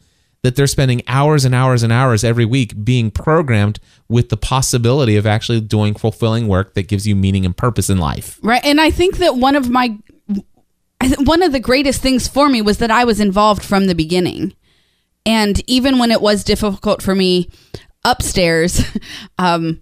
[0.43, 5.15] that they're spending hours and hours and hours every week being programmed with the possibility
[5.15, 8.39] of actually doing fulfilling work that gives you meaning and purpose in life.
[8.41, 8.63] Right.
[8.63, 9.97] And I think that one of my
[11.19, 14.53] one of the greatest things for me was that I was involved from the beginning.
[15.25, 17.49] And even when it was difficult for me
[18.05, 18.81] upstairs,
[19.37, 19.81] um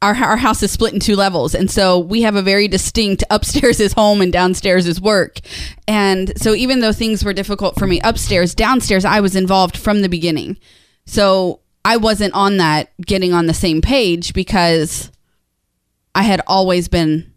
[0.00, 3.24] our, our house is split in two levels and so we have a very distinct
[3.30, 5.40] upstairs is home and downstairs is work
[5.86, 10.02] and so even though things were difficult for me upstairs downstairs i was involved from
[10.02, 10.56] the beginning
[11.06, 15.10] so i wasn't on that getting on the same page because
[16.14, 17.32] i had always been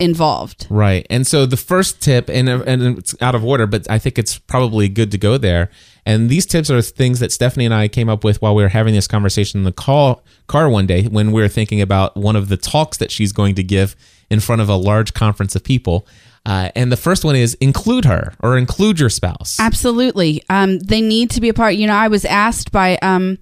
[0.00, 1.06] involved Right.
[1.10, 4.38] And so the first tip, and, and it's out of order, but I think it's
[4.38, 5.70] probably good to go there.
[6.08, 8.70] And these tips are things that Stephanie and I came up with while we were
[8.70, 12.34] having this conversation in the call, car one day when we were thinking about one
[12.34, 13.94] of the talks that she's going to give
[14.30, 16.06] in front of a large conference of people.
[16.46, 19.60] Uh, and the first one is include her or include your spouse.
[19.60, 20.42] Absolutely.
[20.48, 21.74] Um, they need to be a part.
[21.74, 23.36] You know, I was asked by um,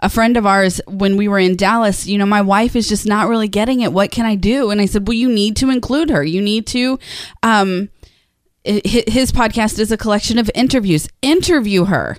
[0.00, 3.06] a friend of ours when we were in Dallas, you know, my wife is just
[3.06, 3.92] not really getting it.
[3.92, 4.72] What can I do?
[4.72, 6.24] And I said, well, you need to include her.
[6.24, 6.98] You need to.
[7.44, 7.90] Um,
[8.84, 11.08] his podcast is a collection of interviews.
[11.22, 12.18] Interview her.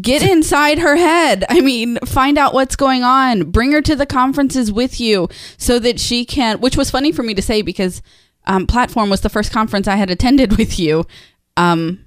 [0.00, 1.44] Get inside her head.
[1.48, 3.50] I mean, find out what's going on.
[3.50, 7.22] Bring her to the conferences with you so that she can, which was funny for
[7.24, 8.00] me to say because
[8.46, 11.04] um, Platform was the first conference I had attended with you
[11.56, 12.04] um,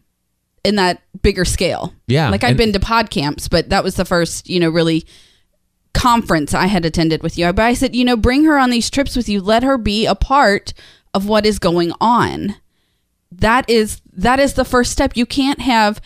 [0.63, 1.93] in that bigger scale.
[2.07, 4.69] Yeah, Like I'd and- been to pod camps, but that was the first, you know,
[4.69, 5.05] really
[5.93, 7.51] conference I had attended with you.
[7.51, 9.41] But I said, you know, bring her on these trips with you.
[9.41, 10.73] Let her be a part
[11.13, 12.55] of what is going on.
[13.31, 15.15] That is that is the first step.
[15.15, 16.01] You can't have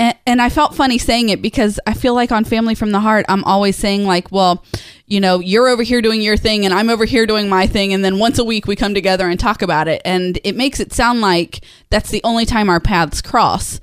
[0.00, 3.00] and, and I felt funny saying it because I feel like on Family from the
[3.00, 4.64] Heart, I'm always saying like, well,
[5.06, 7.92] you know, you're over here doing your thing and I'm over here doing my thing,
[7.92, 10.80] and then once a week we come together and talk about it, and it makes
[10.80, 13.78] it sound like that's the only time our paths cross.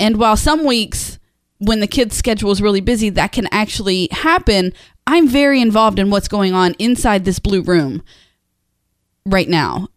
[0.00, 1.20] And while some weeks
[1.58, 4.72] when the kids' schedule is really busy, that can actually happen.
[5.06, 8.02] I'm very involved in what's going on inside this blue room
[9.24, 9.88] right now.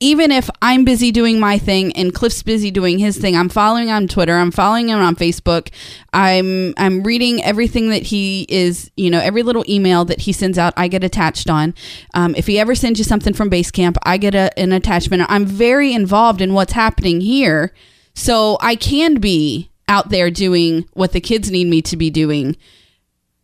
[0.00, 3.88] Even if I'm busy doing my thing and Cliff's busy doing his thing, I'm following
[3.88, 5.70] him on Twitter, I'm following him on Facebook.
[6.12, 10.58] I'm I'm reading everything that he is, you know, every little email that he sends
[10.58, 11.74] out, I get attached on.
[12.12, 15.22] Um, if he ever sends you something from Basecamp, I get a, an attachment.
[15.28, 17.72] I'm very involved in what's happening here,
[18.14, 22.56] so I can be out there doing what the kids need me to be doing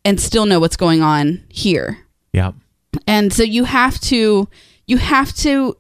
[0.05, 2.07] and still know what's going on here.
[2.33, 2.53] Yeah.
[3.07, 4.49] And so you have to
[4.87, 5.77] you have to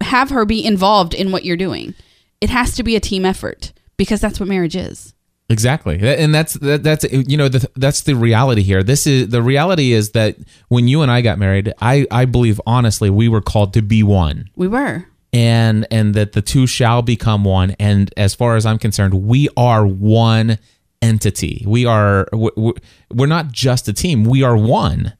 [0.00, 1.94] have her be involved in what you're doing.
[2.40, 5.14] It has to be a team effort because that's what marriage is.
[5.48, 8.84] Exactly, and that's that, that's you know the, that's the reality here.
[8.84, 10.36] This is the reality is that
[10.68, 14.04] when you and I got married, I I believe honestly we were called to be
[14.04, 15.06] one, We were.
[15.32, 17.74] and and that the two shall become one.
[17.80, 20.58] And as far as I'm concerned, we are one
[21.02, 21.64] entity.
[21.66, 22.74] We are we're
[23.12, 24.22] we're not just a team.
[24.22, 25.14] We are one.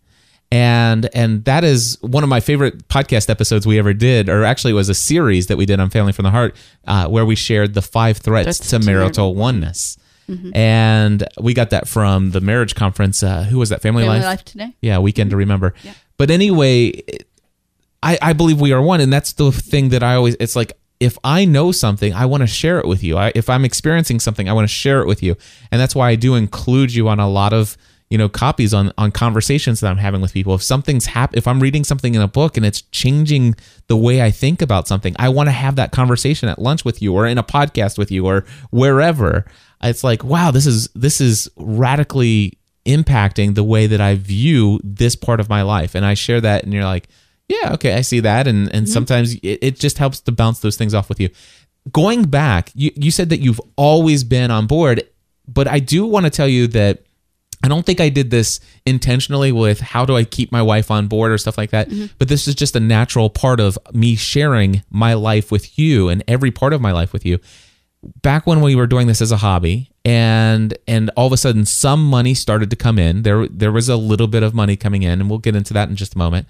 [0.52, 4.72] And and that is one of my favorite podcast episodes we ever did, or actually
[4.72, 6.56] it was a series that we did on Family from the Heart,
[6.88, 9.96] uh, where we shared the five threats Threats to marital oneness.
[10.54, 13.20] And we got that from the marriage conference.
[13.22, 13.82] Uh, who was that?
[13.82, 14.24] Family, Family Life?
[14.26, 14.76] life today.
[14.80, 15.74] Yeah, weekend to remember.
[16.18, 17.02] But anyway,
[18.02, 20.36] I, I believe we are one, and that's the thing that I always.
[20.38, 23.16] It's like if I know something, I want to share it with you.
[23.18, 25.36] I, if I'm experiencing something, I want to share it with you,
[25.72, 27.76] and that's why I do include you on a lot of
[28.10, 30.54] you know copies on on conversations that I'm having with people.
[30.54, 33.54] If something's hap- if I'm reading something in a book and it's changing
[33.86, 37.00] the way I think about something, I want to have that conversation at lunch with
[37.00, 39.46] you or in a podcast with you or wherever.
[39.82, 45.14] It's like wow, this is this is radically impacting the way that I view this
[45.14, 45.94] part of my life.
[45.94, 47.08] And I share that, and you're like,
[47.48, 48.48] yeah, okay, I see that.
[48.48, 48.92] And and mm-hmm.
[48.92, 51.30] sometimes it, it just helps to bounce those things off with you.
[51.92, 55.02] Going back, you, you said that you've always been on board,
[55.48, 57.04] but I do want to tell you that
[57.62, 61.08] I don't think I did this intentionally with how do I keep my wife on
[61.08, 61.90] board or stuff like that.
[62.18, 66.24] But this is just a natural part of me sharing my life with you and
[66.26, 67.38] every part of my life with you.
[68.22, 71.66] Back when we were doing this as a hobby and and all of a sudden
[71.66, 73.22] some money started to come in.
[73.22, 75.90] There there was a little bit of money coming in and we'll get into that
[75.90, 76.48] in just a moment.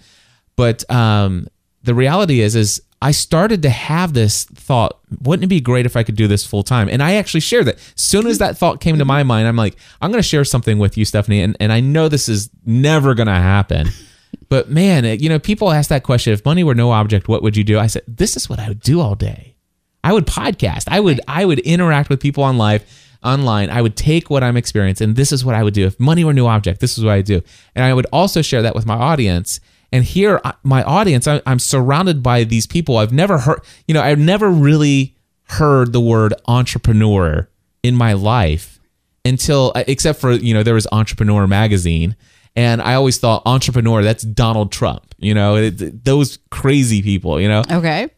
[0.54, 1.48] But um
[1.82, 5.96] the reality is is I started to have this thought wouldn't it be great if
[5.96, 8.58] I could do this full time and I actually shared that as soon as that
[8.58, 11.40] thought came to my mind I'm like I'm going to share something with you Stephanie
[11.40, 13.88] and and I know this is never going to happen
[14.48, 17.42] but man it- you know people ask that question if money were no object what
[17.42, 19.56] would you do I said this is what I would do all day
[20.02, 20.84] I would podcast.
[20.88, 22.84] I would I would interact with people on live
[23.22, 23.68] online.
[23.68, 25.84] I would take what I'm experiencing and this is what I would do.
[25.86, 27.42] If money were no object, this is what I do.
[27.74, 29.60] And I would also share that with my audience.
[29.92, 32.96] And here I- my audience, I, I'm surrounded by these people.
[32.98, 37.48] I've never heard, you know, I've never really heard the word entrepreneur
[37.82, 38.78] in my life
[39.24, 42.14] until uh, except for, you know, there was Entrepreneur magazine.
[42.56, 47.48] And I always thought entrepreneur that's Donald Trump, you know, it, those crazy people, you
[47.48, 47.62] know?
[47.70, 48.08] Okay.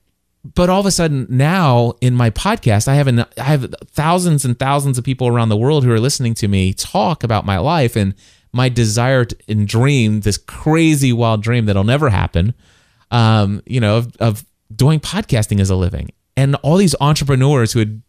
[0.54, 4.44] but all of a sudden now in my podcast i have an i have thousands
[4.44, 7.58] and thousands of people around the world who are listening to me talk about my
[7.58, 7.94] life.
[7.94, 8.14] And
[8.52, 12.54] my desire to, and dream this crazy wild dream that'll never happen
[13.10, 14.44] um you know of, of
[14.74, 18.02] doing podcasting as a living and all these entrepreneurs who had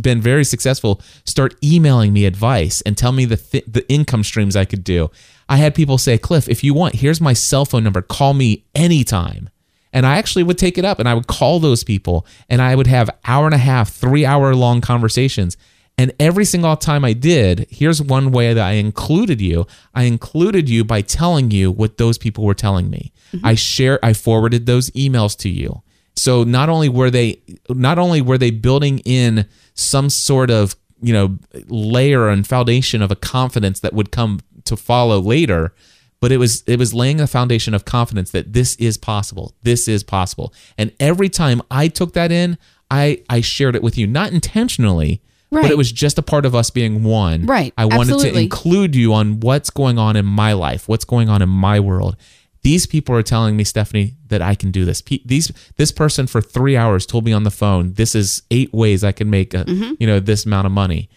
[0.00, 4.56] been very successful start emailing me advice and tell me the th- the income streams
[4.56, 5.10] I could do.
[5.48, 8.02] I had people say, "Cliff, if you want, here's my cell phone number.
[8.02, 9.50] Call me anytime."
[9.92, 12.74] And I actually would take it up and I would call those people and I
[12.74, 15.56] would have hour and a half, 3 hour long conversations.
[15.98, 19.66] And every single time I did, here's one way that I included you.
[19.94, 23.12] I included you by telling you what those people were telling me.
[23.32, 23.44] Mm-hmm.
[23.44, 25.82] I share I forwarded those emails to you.
[26.14, 31.12] So not only were they not only were they building in some sort of, you
[31.12, 31.36] know,
[31.66, 35.74] layer and foundation of a confidence that would come to follow later,
[36.20, 39.54] but it was it was laying a foundation of confidence that this is possible.
[39.62, 40.52] This is possible.
[40.76, 42.56] And every time I took that in,
[42.88, 46.54] I I shared it with you not intentionally, but it was just a part of
[46.54, 47.46] us being one.
[47.46, 47.72] Right.
[47.76, 51.42] I wanted to include you on what's going on in my life, what's going on
[51.42, 52.16] in my world.
[52.62, 55.02] These people are telling me, Stephanie, that I can do this.
[55.24, 59.04] These this person for three hours told me on the phone, this is eight ways
[59.04, 59.92] I can make a, Mm-hmm.
[60.00, 61.08] you know this amount of money,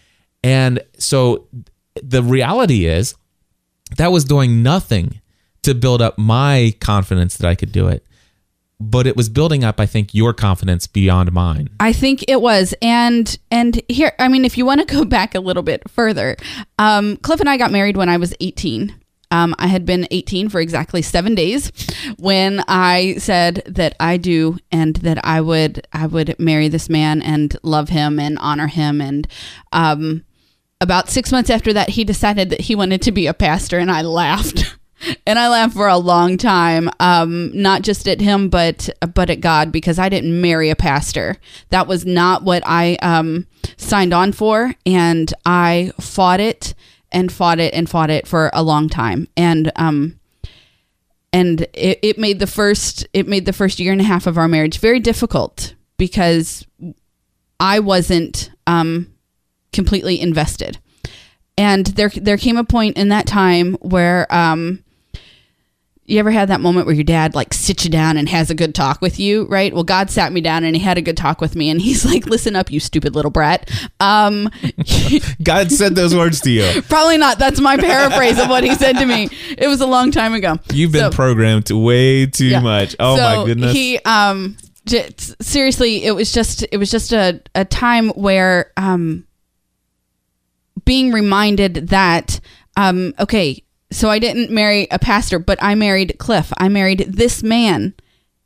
[0.43, 1.47] and so
[2.01, 3.15] the reality is
[3.97, 5.19] that was doing nothing
[5.63, 8.05] to build up my confidence that I could do it,
[8.81, 11.69] but it was building up, I think, your confidence beyond mine.
[11.79, 15.35] I think it was, and and here, I mean, if you want to go back
[15.35, 16.35] a little bit further,
[16.79, 18.95] um, Cliff and I got married when I was 18.
[19.31, 21.71] Um, I had been 18 for exactly seven days
[22.17, 27.21] when I said that I do and that I would I would marry this man
[27.21, 29.25] and love him and honor him and
[29.71, 30.25] um,
[30.81, 33.89] about six months after that he decided that he wanted to be a pastor and
[33.89, 34.75] I laughed.
[35.25, 39.41] And I laughed for a long time, um, not just at him, but but at
[39.41, 41.37] God, because I didn't marry a pastor.
[41.69, 43.47] That was not what I um,
[43.77, 46.73] signed on for, and I fought it
[47.11, 49.27] and fought it and fought it for a long time.
[49.35, 50.19] And um,
[51.33, 54.37] and it, it made the first it made the first year and a half of
[54.37, 56.65] our marriage very difficult because
[57.59, 59.13] I wasn't um,
[59.71, 60.79] completely invested.
[61.57, 64.83] And there there came a point in that time where um,
[66.11, 68.55] you ever had that moment where your dad like sits you down and has a
[68.55, 69.73] good talk with you, right?
[69.73, 72.03] Well, God sat me down and he had a good talk with me, and he's
[72.05, 74.49] like, "Listen up, you stupid little brat." Um,
[75.43, 76.81] God said those words to you.
[76.89, 77.39] probably not.
[77.39, 79.29] That's my paraphrase of what he said to me.
[79.57, 80.57] It was a long time ago.
[80.73, 82.59] You've been So- programmed way too yeah.
[82.59, 82.95] much.
[82.99, 83.71] Oh So my goodness.
[83.73, 84.57] He um
[85.39, 89.25] seriously, it was just it was just a a time where um
[90.85, 92.39] being reminded that
[92.75, 96.51] um okay, so I didn't marry a pastor, but I married Cliff.
[96.57, 97.93] I married this man.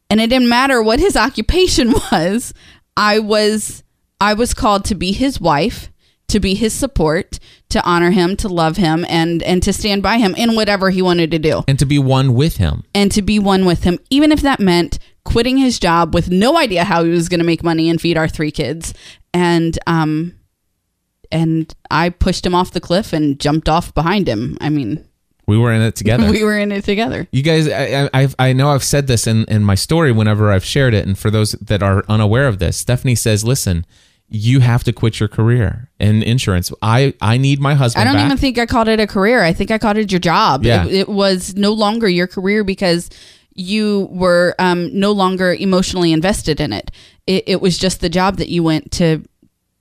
[0.09, 2.53] And it didn't matter what his occupation was.
[2.97, 3.83] I was
[4.21, 5.91] I was called to be his wife,
[6.29, 7.39] to be his support,
[7.69, 11.01] to honor him, to love him and and to stand by him in whatever he
[11.01, 12.83] wanted to do and to be one with him.
[12.93, 16.57] and to be one with him, even if that meant quitting his job with no
[16.57, 18.93] idea how he was going to make money and feed our three kids.
[19.33, 20.35] And um,
[21.31, 24.57] and I pushed him off the cliff and jumped off behind him.
[24.61, 25.05] I mean,
[25.47, 26.29] We were in it together.
[26.29, 27.27] we were in it together.
[27.31, 30.65] you guys, I, I, I've- know I've said this in, in my story whenever I've
[30.65, 31.05] shared it.
[31.05, 33.85] And for those that are unaware of this, Stephanie says, listen,
[34.27, 36.71] you have to quit your career in insurance.
[36.81, 38.01] I, I need my husband.
[38.01, 38.25] I don't back.
[38.25, 39.43] even think I called it a career.
[39.43, 40.63] I think I called it your job.
[40.65, 40.85] Yeah.
[40.85, 43.09] It, it was no longer your career because
[43.53, 46.89] you were um, no longer emotionally invested in it.
[47.27, 47.43] it.
[47.47, 49.23] It was just the job that you went to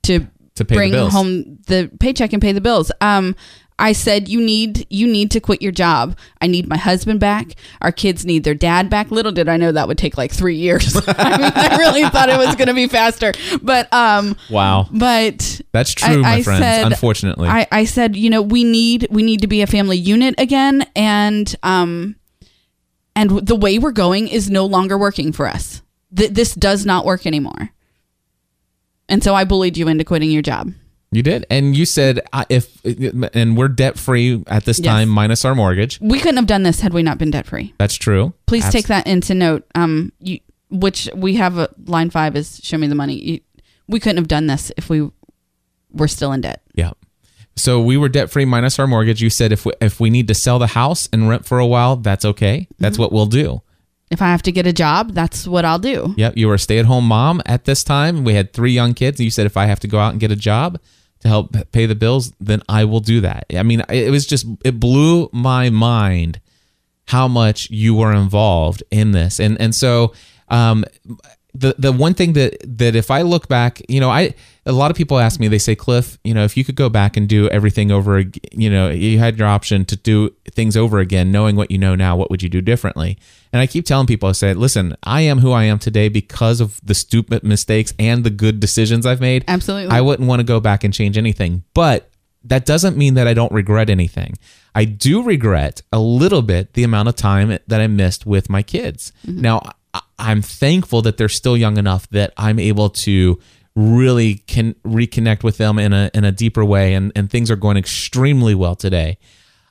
[0.02, 0.20] to
[0.56, 1.12] To pay the bring bills.
[1.12, 2.92] home the paycheck and pay the bills.
[3.00, 3.34] Um,
[3.78, 6.16] I said you need you need to quit your job.
[6.40, 7.56] I need my husband back.
[7.82, 9.10] Our kids need their dad back.
[9.10, 10.94] Little did I know that would take like three years.
[11.08, 14.88] I mean, I really thought it was going to be faster, but um, wow.
[14.92, 17.48] but That's true, my I friends, said- unfortunately.
[17.48, 20.86] I, I said, you know, we need we need to be a family unit again,
[20.94, 22.14] and um,
[23.16, 25.82] and the way we're going is no longer working for us.
[26.16, 27.70] Th- this does not work anymore.
[29.08, 30.72] And so I bullied you into quitting your job.
[31.16, 31.46] You did.
[31.50, 32.80] And you said, I- if,
[33.34, 34.86] and we're debt free at this Yes.
[34.86, 35.98] time, minus our mortgage.
[36.00, 37.74] We couldn't have done this had we not been debt free.
[37.78, 38.34] That's true.
[38.46, 39.66] Please take that into note.
[39.74, 40.40] Um, you,
[40.70, 43.14] which we have a line five is show me the money.
[43.14, 43.40] You,
[43.86, 45.08] we couldn't have done this if we
[45.92, 46.62] were still in debt.
[46.74, 46.92] Yeah.
[47.56, 49.22] So we were debt free minus our mortgage.
[49.22, 51.66] You said if we, if we need to sell the house and rent for a
[51.66, 52.66] while, that's okay.
[52.78, 53.02] That's Mm-hmm.
[53.02, 53.62] what we'll do.
[54.10, 56.14] If I have to get a job, that's what I'll do.
[56.16, 56.36] Yep.
[56.36, 58.22] You were a stay at home mom at this time.
[58.24, 59.20] We had three young kids.
[59.20, 60.78] You said if I have to go out and get a job
[61.24, 63.46] to help pay the bills, then I will do that.
[63.54, 66.40] I mean, it was just, it blew my mind
[67.08, 69.40] how much you were involved in this.
[69.40, 70.14] And, and so,
[70.48, 70.84] um,
[71.55, 74.34] the, the one thing that, that if I look back, you know, I,
[74.66, 76.88] a lot of people ask me, they say, Cliff, you know, if you could go
[76.88, 80.98] back and do everything over, you know, you had your option to do things over
[80.98, 83.18] again, knowing what you know now, what would you do differently?
[83.52, 86.61] And I keep telling people, I say, listen, I am who I am today because
[86.61, 89.44] of the stupid mistakes and the good decisions I've made.
[89.46, 89.94] Absolutely.
[89.94, 91.62] I wouldn't want to go back and change anything.
[91.72, 92.11] But
[92.42, 94.36] that doesn't mean that I don't regret anything.
[94.74, 98.62] I do regret a little bit the amount of time that I missed with my
[98.62, 99.12] kids.
[99.24, 99.40] Mm-hmm.
[99.40, 99.72] Now, I-
[100.18, 103.38] I'm thankful that they're still young enough that I'm able to
[103.76, 107.57] really can reconnect with them in a in a deeper way and, and things are
[107.57, 109.18] going extremely well today.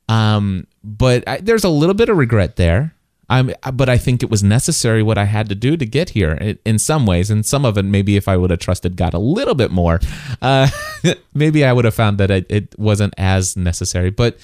[0.09, 2.93] Um, but I, there's a little bit of regret there.
[3.29, 6.33] I'm, but I think it was necessary what I had to do to get here
[6.33, 9.13] in, in some ways, and some of it maybe if I would have trusted God
[9.13, 10.01] a little bit more,
[10.41, 10.67] uh,
[11.33, 14.09] maybe I would have found that it, it wasn't as necessary.
[14.09, 14.37] But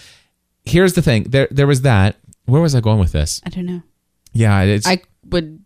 [0.64, 2.16] here's the thing: there there was that.
[2.46, 3.42] Where was I going with this?
[3.46, 3.84] I don't know.
[4.32, 5.59] Yeah, it's I would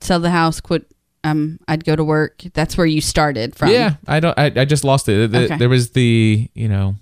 [0.00, 0.86] sell the house, quit
[1.24, 2.42] um, I'd go to work.
[2.54, 3.70] That's where you started from.
[3.70, 4.38] Yeah, I don't.
[4.38, 5.30] I, I just lost it.
[5.32, 5.56] The- Okay.
[5.56, 6.94] There was the you know,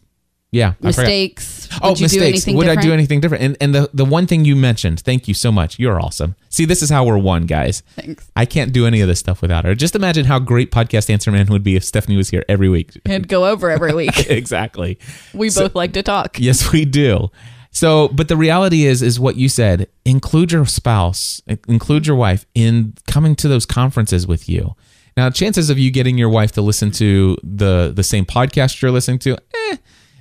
[0.52, 0.72] yeah.
[0.80, 1.68] Mistakes.
[1.82, 2.22] Oh, Would you mistakes.
[2.22, 3.44] Do anything Would I do anything different?
[3.44, 5.78] And and the the one thing you mentioned, thank you so much.
[5.78, 6.34] You're awesome.
[6.48, 7.82] See, this is how we're one, guys.
[7.96, 8.30] Thanks.
[8.34, 9.74] I can't do any of this stuff without her.
[9.74, 12.92] Just imagine how great podcast answer man would be if Stephanie was here every week.
[13.04, 14.30] It'd go over every week.
[14.30, 14.98] exactly.
[15.34, 16.38] We both like to talk.
[16.40, 17.30] Yes, we do.
[17.76, 19.86] So, but the reality is, is what you said.
[20.06, 24.74] Include your spouse, include your wife in coming to those conferences with you.
[25.14, 28.90] Now, chances of you getting your wife to listen to the the same podcast you're
[28.90, 29.76] listening to, eh,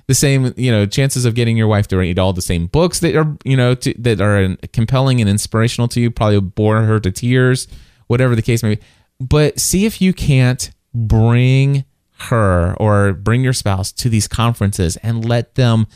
[0.06, 0.52] the same.
[0.58, 3.34] You know, chances of getting your wife to read all the same books that are
[3.42, 7.68] you know to, that are compelling and inspirational to you probably bore her to tears,
[8.06, 8.82] whatever the case may be.
[9.18, 11.86] But see if you can't bring
[12.18, 15.86] her or bring your spouse to these conferences and let them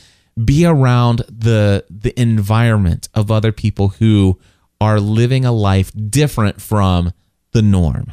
[0.42, 4.38] be around the the environment of other people who
[4.80, 7.12] are living a life different from
[7.52, 8.12] the norm.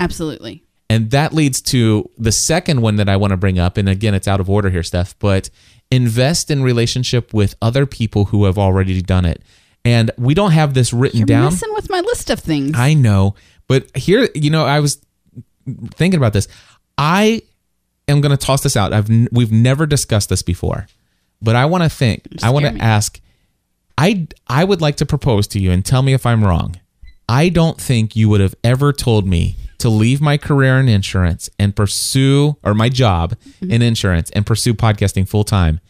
[0.00, 0.64] Absolutely.
[0.90, 3.78] And that leads to the second one that I want to bring up.
[3.78, 5.48] And again, it's out of order here, Steph, but
[5.90, 9.42] invest in relationship with other people who have already done it.
[9.84, 11.44] And we don't have this written You're down.
[11.44, 12.76] messing with my list of things.
[12.76, 13.34] I know,
[13.68, 15.00] but here, you know, I was
[15.94, 16.46] thinking about this.
[16.98, 17.42] I
[18.08, 18.92] am going to toss this out.
[18.92, 20.86] I've we've never discussed this before,
[21.40, 22.22] but I want to think.
[22.42, 23.20] I want to ask.
[23.98, 26.76] I I would like to propose to you and tell me if I'm wrong.
[27.28, 31.48] I don't think you would have ever told me to leave my career in insurance
[31.58, 33.70] and pursue or my job Mm-hmm.
[33.70, 35.80] in insurance and pursue podcasting full time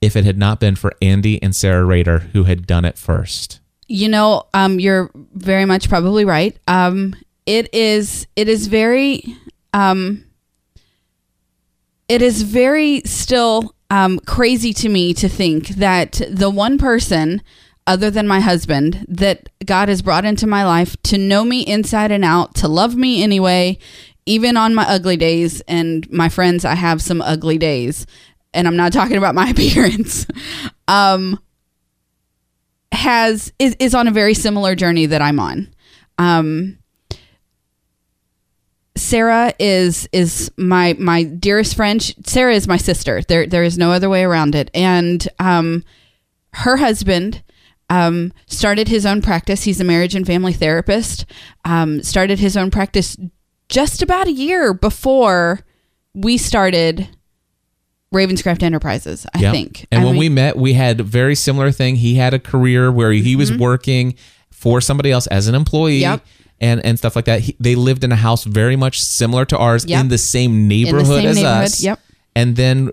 [0.00, 3.60] if it had not been for Andy and Sarah Rader who had done it first.
[3.88, 6.56] you know, um, you're very much probably right.
[6.68, 7.14] Um,
[7.46, 9.24] it is it is very
[9.72, 10.24] um,
[12.10, 17.40] it is very still um, crazy to me to think that the one person
[17.86, 22.10] other than my husband that God has brought into my life to know me inside
[22.10, 23.78] and out, to love me anyway,
[24.26, 25.60] even on my ugly days.
[25.68, 28.06] And my friends, I have some ugly days,
[28.52, 30.26] and I'm not talking about my appearance.
[30.88, 31.38] um,
[32.90, 35.72] has is, is on a very similar journey that I'm on.
[36.18, 36.79] Um,
[39.00, 42.02] Sarah is is my my dearest friend.
[42.02, 43.22] She- Sarah is my sister.
[43.26, 44.70] There there is no other way around it.
[44.74, 45.84] And um,
[46.54, 47.42] her husband
[47.88, 49.64] um, started his own practice.
[49.64, 51.24] He's a marriage and family therapist.
[51.64, 53.16] Um, started his own practice
[53.68, 55.60] just about a year before
[56.14, 57.08] we started
[58.14, 59.26] Ravenscraft Enterprises.
[59.34, 59.52] I Yep.
[59.52, 59.86] think.
[59.92, 61.96] And I when mean- we met, we had a very similar thing.
[61.96, 63.60] He had a career where he was Mm-hmm.
[63.62, 64.14] working
[64.50, 65.98] for somebody else as an employee.
[66.00, 66.24] Yep.
[66.60, 67.40] And, and stuff like that.
[67.40, 70.00] He, they lived in a house very much similar to ours Yep.
[70.00, 71.82] in the same neighborhood the same as neighborhood, us.
[71.82, 72.00] yep.
[72.36, 72.90] And then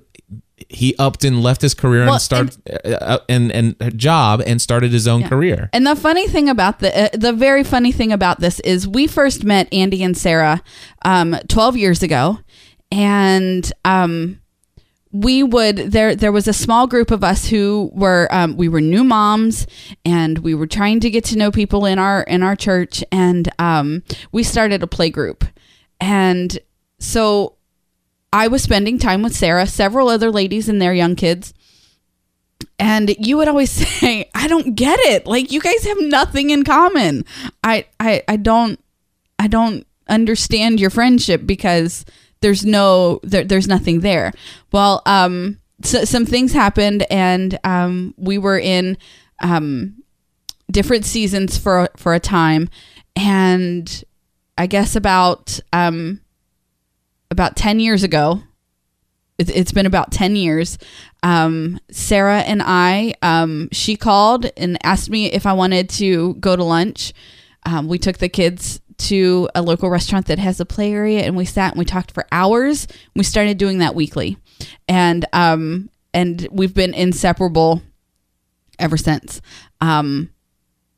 [0.69, 4.61] he upped and left his career Well, and started uh, uh, and, and job and
[4.61, 5.69] started his own career.
[5.73, 9.05] And the funny thing about the uh, the very funny thing about this is we
[9.07, 10.61] first met Andy and Sarah
[11.03, 12.39] um, 12 years ago,
[12.91, 14.39] and um,
[15.11, 18.81] we would there there was a small group of us who were um, we were
[18.81, 19.67] new moms
[20.03, 23.49] and we were trying to get to know people in our in our church and
[23.59, 25.45] um, we started a play group
[25.99, 26.59] and
[26.99, 27.57] so
[28.33, 31.53] I was spending time with Sarah, several other ladies and their young kids.
[32.79, 35.25] And you would always say, I don't get it.
[35.25, 37.25] Like you guys have nothing in common.
[37.63, 38.79] I I, I don't
[39.39, 42.05] I don't understand your friendship because
[42.41, 44.31] there's no there, there's nothing there.
[44.71, 48.97] Well, um so, some things happened and um we were in
[49.41, 50.03] um
[50.71, 52.69] different seasons for for a time
[53.15, 54.03] and
[54.57, 56.21] I guess about um
[57.29, 58.41] about 10 years ago
[59.37, 60.77] it, it's been about 10 years
[61.23, 66.55] um, sarah and i um, she called and asked me if i wanted to go
[66.55, 67.13] to lunch
[67.65, 71.35] um, we took the kids to a local restaurant that has a play area and
[71.35, 72.87] we sat and we talked for hours.
[73.15, 74.37] We started doing that weekly.
[74.87, 77.81] And um, and we've been inseparable
[78.79, 79.41] ever since.
[79.81, 80.31] Um,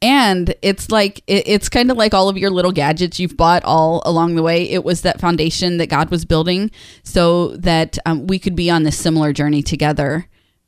[0.02, 3.64] and it's like it, it's kind of like all of your little gadgets you've bought
[3.66, 4.70] all along the way.
[4.70, 6.72] It was that foundation that god was building
[7.04, 10.28] so that um, we could be on this similar journey together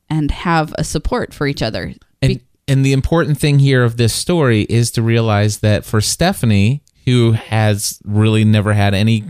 [0.09, 1.93] and have a support for each other.
[2.21, 6.83] And and the important thing here of this story is to realize that for Stephanie,
[7.05, 9.25] who has really never had any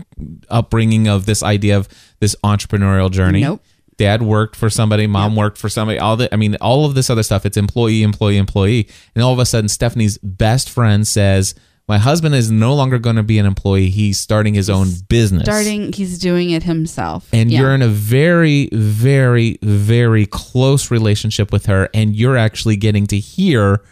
[0.48, 1.88] upbringing of this idea of
[2.20, 3.40] this entrepreneurial journey.
[3.40, 3.62] Nope.
[3.98, 7.10] Dad worked for somebody, mom worked for somebody, all the I mean, all of this
[7.10, 8.88] other stuff, it's employee, employee, employee.
[9.14, 11.54] And all of a sudden Stephanie's best friend says,
[11.88, 13.90] My husband is no longer going to be an employee.
[13.90, 15.44] He's starting his own business.
[15.44, 17.60] starting he's doing it himself and Yeah.
[17.60, 23.18] you're in a very very very close relationship with her and you're actually getting to
[23.18, 23.82] hear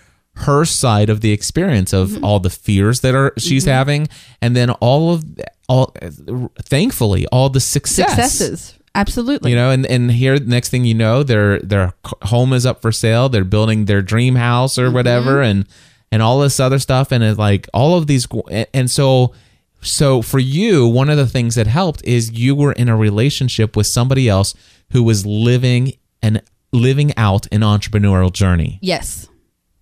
[0.41, 2.25] her side of the experience of Mm-hmm.
[2.25, 4.09] all the fears that are she's having,
[4.43, 5.25] and then all of
[5.69, 5.95] all,
[6.59, 8.11] thankfully, all the success.
[8.11, 8.77] Successes.
[8.95, 9.51] Absolutely.
[9.51, 12.91] You know, and, and here, next thing you know, their their home is up for
[12.91, 13.29] sale.
[13.29, 15.67] They're building their dream house or whatever, and
[16.11, 19.33] and all this other stuff, and it's like all of these, and- and so
[19.83, 23.77] so for you, one of the things that helped is you were in a relationship
[23.77, 24.55] with somebody else
[24.91, 29.29] who was living and living out an entrepreneurial journey, yes.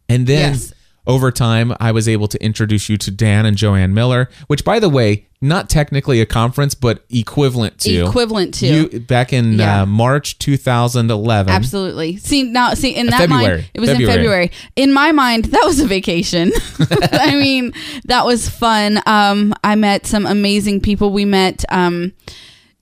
[0.09, 0.53] And then.
[0.55, 0.75] Yes.
[1.07, 4.79] Over time, I was able to introduce you to Dan and Joanne Miller, which, by
[4.79, 8.67] the way, not technically a conference, but equivalent to Equivalent to.
[8.67, 9.81] you back in Yeah.
[9.83, 11.51] uh, March 2011.
[11.51, 12.19] Absolutely.
[12.19, 13.47] See now, see in that February.
[13.57, 14.13] mind, it was February.
[14.13, 14.51] in February.
[14.77, 16.53] In my mind, that was a vacation.
[17.13, 17.73] I mean,
[18.05, 19.01] that was fun.
[19.07, 21.11] Um, I met some amazing people.
[21.11, 22.13] We met um,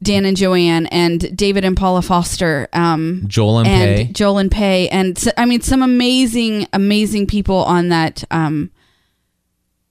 [0.03, 2.69] Dan and Joanne and David and Paula Foster.
[2.73, 4.13] Um, Joel and, and Pay.
[4.13, 8.25] Joel and Pay, and so, I mean some amazing, amazing people on that.
[8.31, 8.71] Um,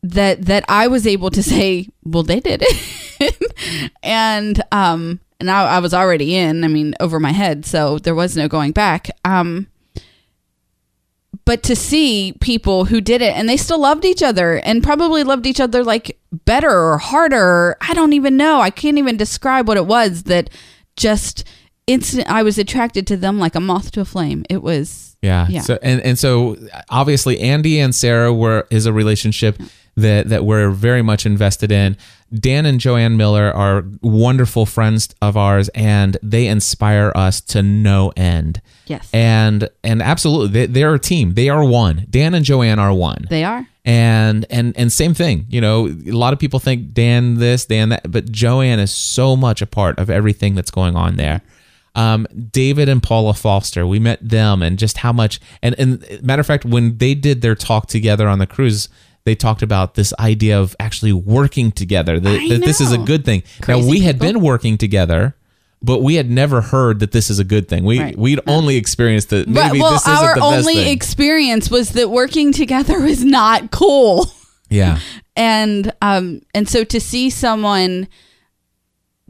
[0.03, 5.77] that that I was able to say, well, they did it, and um, and I,
[5.77, 6.63] I was already in.
[6.63, 9.09] I mean, over my head, so there was no going back.
[9.25, 9.67] Um,
[11.45, 15.23] but to see people who did it and they still loved each other and probably
[15.23, 17.77] loved each other like better or harder.
[17.81, 18.59] I don't even know.
[18.59, 20.49] I can't even describe what it was that
[20.97, 21.43] just
[21.85, 22.29] instant.
[22.29, 24.43] I was attracted to them like a moth to a flame.
[24.49, 25.47] It was Yeah.
[25.47, 25.61] Yeah.
[25.61, 26.57] So and and so
[26.89, 29.59] obviously Andy and Sarah were is a relationship
[29.95, 31.97] that that we're very much invested in.
[32.33, 38.11] Dan and Joanne Miller are wonderful friends of ours and they inspire us to no
[38.17, 38.61] end.
[38.87, 39.09] Yes.
[39.13, 41.35] And and absolutely they, they're a team.
[41.35, 42.05] They are one.
[42.09, 43.25] Dan and Joanne are one.
[43.29, 43.65] they are.
[43.85, 47.89] and and and same thing you know a lot of people think dan this dan
[47.89, 51.41] that but joanne is so much a part of everything that's going on there
[51.93, 56.39] um, david and paula foster we met them and just how much and and matter
[56.39, 58.89] of fact when they did their talk together on the cruise
[59.25, 63.25] they talked about this idea of actually working together that, that this is a good
[63.25, 64.27] thing now Crazy we had people.
[64.33, 65.35] been working together
[65.81, 67.83] but we had never heard that this is a good thing.
[67.83, 68.17] We Right.
[68.17, 70.91] we'd only experienced that But maybe well, this isn't our the best only thing.
[70.91, 74.25] experience was that working together was not cool.
[74.69, 74.99] yeah,
[75.35, 78.07] and um and so to see someone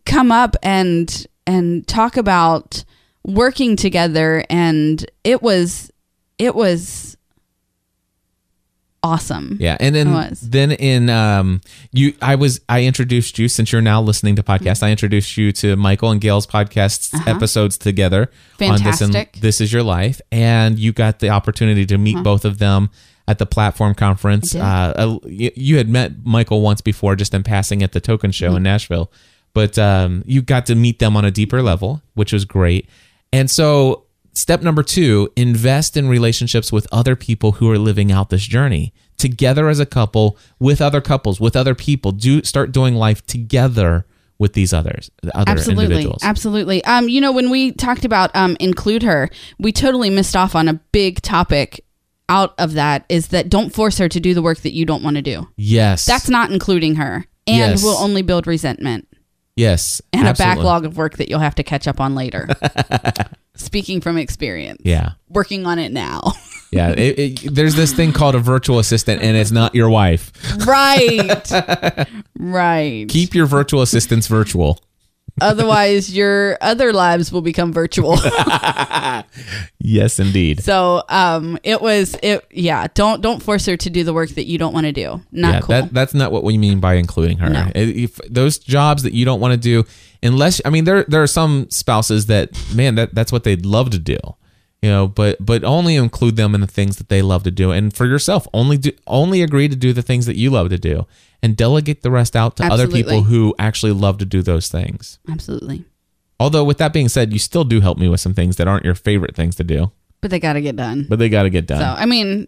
[0.05, 2.85] come up and and talk about
[3.25, 5.91] working together and it was
[6.37, 7.17] it was
[9.05, 10.07] awesome Yeah, and then
[10.41, 14.81] then in um you I was I introduced you since you're now listening to podcasts.
[14.83, 18.29] I introduced you to Michael and Gail's podcasts episodes together
[18.61, 19.23] on this and Uh-huh.
[19.23, 19.41] Fantastic.
[19.41, 22.89] this is your life, and you got the opportunity to meet both of them
[23.27, 24.53] at the platform conference.
[24.55, 24.93] Uh-huh.
[24.97, 28.31] Uh, uh, you, you had met Michael once before, just in passing at the Token
[28.31, 28.57] Show Mm-hmm.
[28.57, 29.11] in Nashville,
[29.53, 32.87] but um, you got to meet them on a deeper level, which was great.
[33.33, 34.04] And so,
[34.35, 38.93] step number two: invest in relationships with other people who are living out this journey.
[39.17, 42.11] Together as a couple, with other couples, with other people.
[42.11, 44.05] Do start doing life together
[44.37, 45.85] with these others, other absolutely.
[45.85, 46.19] individuals.
[46.21, 46.83] absolutely.
[46.83, 50.67] Um you know when we talked about um include her we totally missed off on
[50.67, 51.85] a big topic
[52.27, 55.03] out of that is that don't force her to do the work that you don't
[55.03, 55.47] want to do.
[55.55, 57.25] Yes, that's not including her.
[57.47, 57.83] And Yes.
[57.83, 59.07] will only build resentment
[59.55, 60.53] yes, and absolutely.
[60.53, 62.47] a backlog of work that you'll have to catch up on later.
[63.55, 64.81] Speaking from experience.
[64.83, 65.11] Yeah.
[65.29, 66.21] Working on it now.
[66.71, 70.33] Yeah, it, it, there's this thing called a virtual assistant, and it's not your wife.
[70.67, 71.49] right.
[72.37, 73.07] right.
[73.07, 74.81] Keep your virtual assistants virtual.
[75.41, 78.17] Otherwise, your other lives will become virtual.
[79.79, 80.63] Yes, indeed.
[80.63, 82.43] so, um, it was it.
[82.49, 82.87] Yeah.
[82.95, 85.21] Don't don't force her to do the work that you don't want to do.
[85.31, 85.67] Not yeah, cool.
[85.67, 87.49] that, that's not what we mean by including her.
[87.49, 87.69] No.
[87.75, 89.83] If those jobs that you don't want to do,
[90.23, 93.91] unless I mean, there there are some spouses that man that that's what they'd love
[93.91, 94.17] to do,
[94.81, 95.07] you know.
[95.07, 98.05] But but only include them in the things that they love to do, and for
[98.05, 101.05] yourself, only do only agree to do the things that you love to do,
[101.41, 105.19] and delegate the rest out to other people who actually love to do those things.
[105.29, 105.85] Absolutely.
[106.39, 108.83] Although with that being said, you still do help me with some things that aren't
[108.83, 111.05] your favorite things to do, But they got to get done.
[111.09, 111.79] but they got to get done.
[111.79, 112.47] So I mean,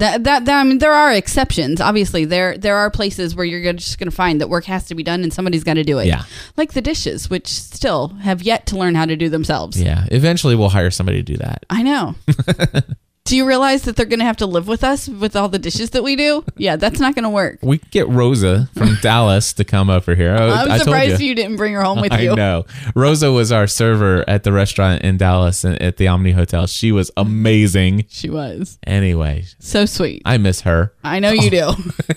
[0.00, 1.80] that, that that I mean, there are exceptions.
[1.80, 4.94] Obviously, there there are places where you're just going to find that work has to
[4.94, 6.06] be done and somebody's got to do it.
[6.06, 6.24] Yeah.
[6.56, 9.80] like the dishes, which still have yet to learn how to do themselves.
[9.80, 11.64] yeah, eventually we'll hire somebody to do that.
[11.70, 12.14] I know.
[13.24, 15.58] do you realize that they're going to have to live with us with all the
[15.58, 16.44] dishes that we do?
[16.56, 17.58] Yeah, that's not going to work.
[17.62, 20.34] We could get Rosa from Dallas to come over here.
[20.34, 21.28] I, I'm I told surprised you.
[21.28, 21.34] you.
[21.36, 22.34] didn't bring her home with I you.
[22.34, 22.64] know.
[22.96, 26.66] Rosa was our server at the restaurant in Dallas at the Omni Hotel.
[26.66, 28.06] She was amazing.
[28.08, 30.22] She was Anyway, so sweet.
[30.24, 30.92] I miss her.
[31.04, 31.70] I know you do.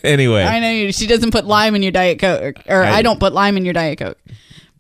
[0.04, 0.92] anyway, I know you.
[0.94, 3.66] She doesn't put lime in your diet coke, or I- I, don't put lime in
[3.66, 4.18] your diet coke.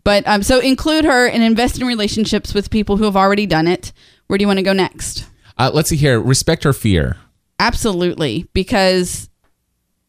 [0.03, 3.67] But um, so include her and invest in relationships with people who have already done
[3.67, 3.93] it.
[4.27, 5.25] Where do you want to go next?
[5.57, 6.19] Uh, let's see here.
[6.19, 7.17] Respect her fear.
[7.59, 8.47] Absolutely.
[8.53, 9.29] Because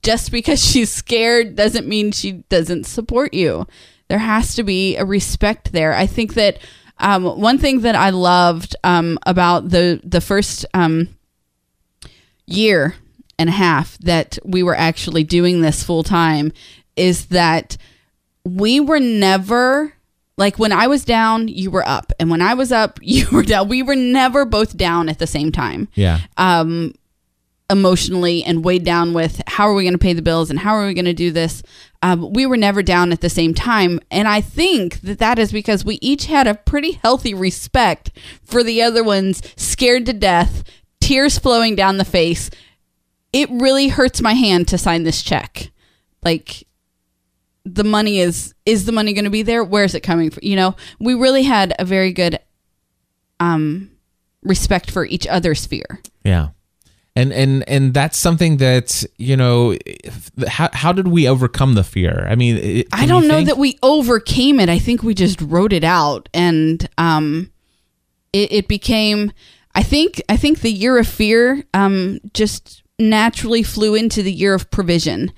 [0.03, 3.67] just because she's scared doesn't mean she doesn't support you.
[4.09, 5.95] There has to be a respect there.
[5.95, 6.59] I think that
[6.99, 11.09] um, one thing that I loved um, about the the first um,
[12.47, 12.95] year
[13.39, 16.53] and a half that we were actually doing this full time
[16.95, 17.77] is that
[18.45, 19.95] we were never
[20.37, 23.43] like when I was down, you were up, and when I was up, you were
[23.43, 23.69] down.
[23.69, 26.21] We were never both down at the same time Yeah.
[26.37, 26.93] um,
[27.71, 30.75] emotionally and weighed down with how are we going to pay the bills and how
[30.75, 31.63] are we going to do this.
[32.03, 35.51] Um, we were never down at the same time, and I think that that is
[35.53, 38.11] because we each had a pretty healthy respect
[38.43, 40.63] for the other one's scared to death,
[41.01, 42.51] tears flowing down the face.
[43.33, 45.71] It really hurts my hand to sign this check.
[46.23, 46.67] Like
[47.65, 49.65] the money is is the money going to be there?
[49.65, 50.41] Where is it coming from?
[50.43, 52.39] You know, we really had a very good
[53.41, 53.91] um
[54.43, 56.01] respect for each other's fear.
[56.25, 56.49] Yeah.
[57.17, 59.77] And and and that's something that you know.
[60.49, 62.27] How how did we overcome the fear?
[62.29, 63.49] I mean, it, I don't know think?
[63.49, 64.69] that we overcame it.
[64.69, 67.53] I think we just wrote it out, and um,
[68.33, 69.31] it, it became.
[69.77, 70.21] I think.
[70.29, 75.33] I think the year of fear um just naturally flew into the year of provision,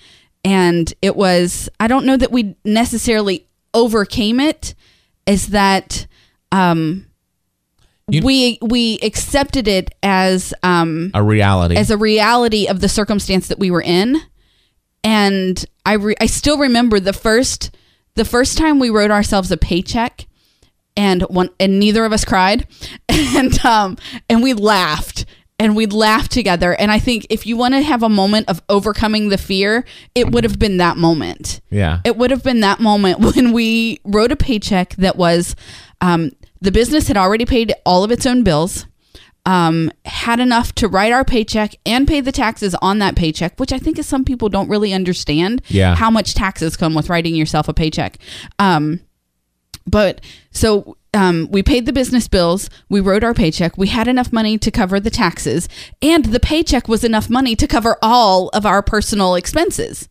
[0.46, 1.68] and it was.
[1.80, 4.74] I don't know that we necessarily overcame it.
[5.26, 6.06] Is that
[6.52, 7.06] um.
[8.08, 11.74] You- we we accepted it as um a reality.
[11.76, 14.20] as a reality of the circumstance that we were in
[15.02, 17.74] and i re- i still remember the first
[18.14, 20.28] the first time we wrote ourselves a paycheck
[20.96, 22.68] and one and neither of us cried
[23.08, 23.96] and um
[24.30, 25.24] and we laughed
[25.58, 28.62] and we laughed together and i think if you want to have a moment of
[28.68, 29.84] overcoming the fear
[30.14, 32.00] it would have been that moment yeah.
[32.04, 35.56] it would have been that moment when we wrote a paycheck that was
[36.00, 36.30] um,
[36.60, 38.86] the business had already paid all of its own bills,
[39.44, 43.72] um, had enough to write our paycheck and pay the taxes on that paycheck, which
[43.72, 45.94] I think is some people don't really understand Yeah.
[45.94, 48.18] how much taxes come with writing yourself a paycheck.
[48.58, 49.00] Um,
[49.86, 54.32] but so um, we paid the business bills, we wrote our paycheck, we had enough
[54.32, 55.68] money to cover the taxes,
[56.00, 60.08] and the paycheck was enough money to cover all of our personal expenses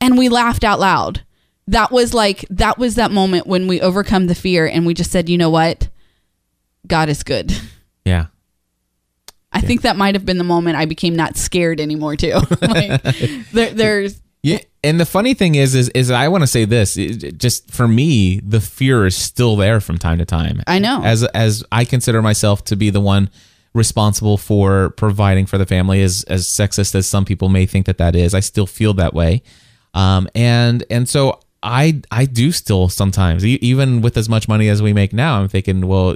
[0.00, 1.22] and we laughed out loud.
[1.66, 5.10] That was like that was that moment when we overcome the fear and we just
[5.10, 5.88] said, "You know what?
[6.86, 7.52] God is good."
[8.04, 8.26] yeah.
[9.50, 12.38] I think that might have been the moment I became not scared anymore too.
[12.60, 13.02] like,
[13.50, 14.20] there, there's
[14.52, 16.96] Yeah, and the funny thing is, is, is I want to say this.
[16.96, 20.62] it- it just for me, the fear is still there from time to time.
[20.66, 21.02] I know.
[21.04, 23.30] As as I consider myself to be the one
[23.74, 27.98] responsible for providing for the family, as as sexist as some people may think that
[27.98, 29.42] that is, I still feel that way.
[29.94, 34.80] Um, and and so I I do still sometimes, even with as much money as
[34.80, 36.14] we make now, I'm thinking, well,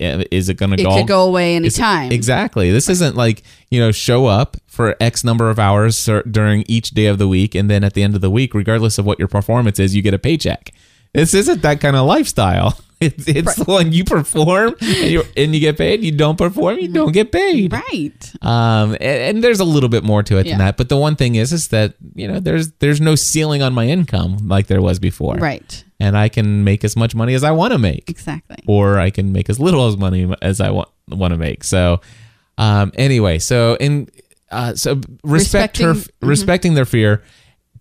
[0.00, 0.96] is it going to it go?
[0.96, 2.10] could go away anytime.
[2.12, 2.70] Exactly.
[2.72, 7.06] This isn't like, you know, show up for X number of hours during each day
[7.06, 7.54] of the week.
[7.54, 10.02] And then at the end of the week, regardless of what your performance is, you
[10.02, 10.72] get a paycheck.
[11.14, 12.78] This isn't that kind of lifestyle.
[13.00, 16.02] It's, it's when you perform and, you and you get paid.
[16.02, 17.70] You don't perform, you don't get paid.
[17.72, 18.32] Right.
[18.40, 20.52] Um, and, and there's a little bit more to it Yeah.
[20.52, 20.76] than that.
[20.78, 23.86] But the one thing is, is that you know, there's there's no ceiling on my
[23.88, 25.34] income like there was before.
[25.34, 25.84] Right.
[26.00, 28.56] And I can make as much money as I want to make Exactly.
[28.66, 31.62] or I can make as little as money as I want want to make.
[31.64, 32.00] So,
[32.56, 34.08] um, anyway, so in
[34.54, 36.28] uh, so respect her, Respecting- mhm.
[36.28, 37.22] respecting their fear.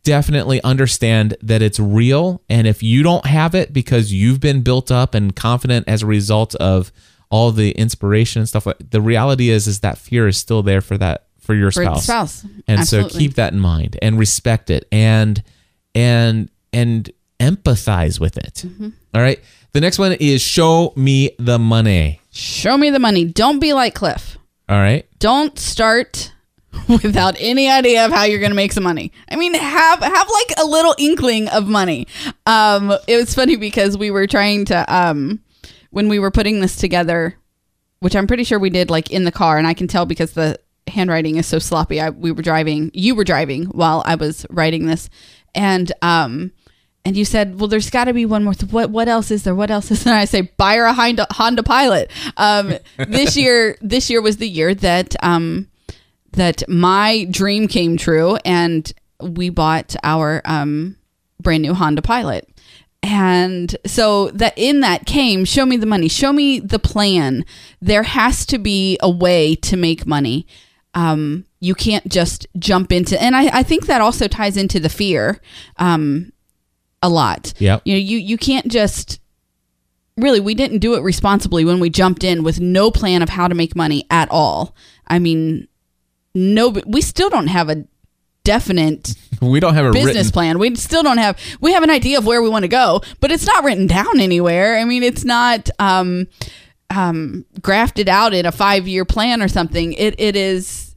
[0.03, 4.91] Definitely understand that it's real, and if you don't have it because you've been built
[4.91, 6.91] up and confident as a result of
[7.29, 10.97] all the inspiration and stuff, the reality is is that fear is still there for
[10.97, 12.03] that for your For spouse.
[12.03, 12.43] spouse.
[12.67, 13.11] And Absolutely.
[13.11, 15.41] so keep that in mind and respect it and
[15.95, 17.09] and and
[17.39, 18.63] empathize with it.
[18.65, 18.89] Mm-hmm.
[19.13, 19.39] All right.
[19.71, 22.19] The next one is show me the money.
[22.31, 23.25] Show me the money.
[23.25, 24.37] Don't be like Cliff.
[24.69, 25.05] All right.
[25.19, 26.31] Don't start
[26.89, 29.11] without any idea of how you're going to make some money.
[29.29, 32.07] I mean, have have like a little inkling of money.
[32.45, 35.41] Um, it was funny because we were trying to um,
[35.91, 37.35] when we were putting this together,
[37.99, 40.33] which I'm pretty sure we did like in the car, and I can tell because
[40.33, 42.01] the handwriting is so sloppy.
[42.01, 45.09] I we were driving, you were driving while I was writing this,
[45.55, 46.51] and um.
[47.05, 48.53] And you said, "Well, there's got to be one more.
[48.53, 49.53] Th- what what else is there?
[49.53, 54.09] What else is there?" I say, "Buy a Honda, Honda Pilot." Um, this year, this
[54.09, 55.67] year was the year that um,
[56.33, 60.97] that my dream came true and we bought our um,
[61.39, 62.49] brand new Honda Pilot.
[63.01, 67.45] And so that in that came show me the money, show me the plan.
[67.81, 70.47] There has to be a way to make money.
[70.93, 74.89] Um, you can't just jump into, and I, I think that also ties into the
[74.89, 75.41] fear
[75.77, 76.31] um,
[77.01, 77.53] a lot.
[77.57, 77.81] Yep.
[77.83, 79.19] You know, you you can't just
[80.15, 83.47] really we didn't do it responsibly when we jumped in with no plan of how
[83.47, 84.75] to make money at all.
[85.07, 85.67] I mean,
[86.33, 87.85] no, we still don't have a
[88.43, 90.59] definite We don't have a business written plan.
[90.59, 91.37] We still don't have.
[91.59, 94.19] We have an idea of where we want to go, but it's not written down
[94.19, 94.77] anywhere.
[94.77, 96.27] I mean, it's not um,
[96.89, 99.93] um, grafted out in a five year plan or something.
[99.93, 100.95] It it is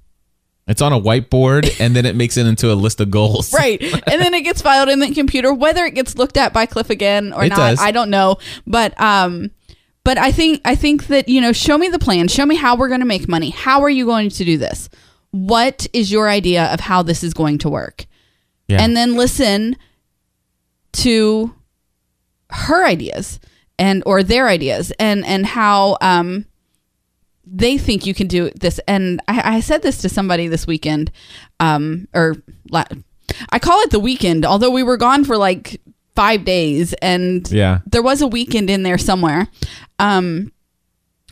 [0.66, 3.52] It's on a whiteboard and then it makes it into a list of goals.
[3.54, 5.52] right, and then it gets filed in the computer.
[5.52, 7.80] Whether it gets looked at by Cliff again or It not, does.
[7.80, 8.36] I don't know.
[8.66, 9.50] But um,
[10.04, 12.28] but I think I think that you know, show me the plan.
[12.28, 13.50] Show me how we're going to make money.
[13.50, 14.88] How are you going to do this?
[15.30, 18.06] What is your idea of how this is going to work?
[18.68, 18.82] Yeah.
[18.82, 19.76] and then listen
[20.92, 21.54] to
[22.50, 23.38] her ideas
[23.78, 26.46] and or their ideas and and how um
[27.46, 31.12] they think you can do this and i, I said this to somebody this weekend
[31.60, 32.36] um or
[32.70, 32.84] la-
[33.50, 35.80] i call it the weekend although we were gone for like
[36.16, 37.80] five days and Yeah.
[37.86, 39.48] there was a weekend in there somewhere
[39.98, 40.50] um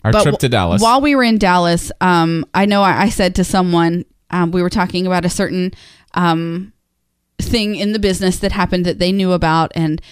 [0.04, 0.82] Our but trip to Dallas.
[0.82, 4.62] While we were in Dallas, um, I know I, I said to someone, um, we
[4.62, 5.72] were talking about a certain
[6.12, 6.72] um,
[7.40, 10.02] thing in the business that happened that they knew about, and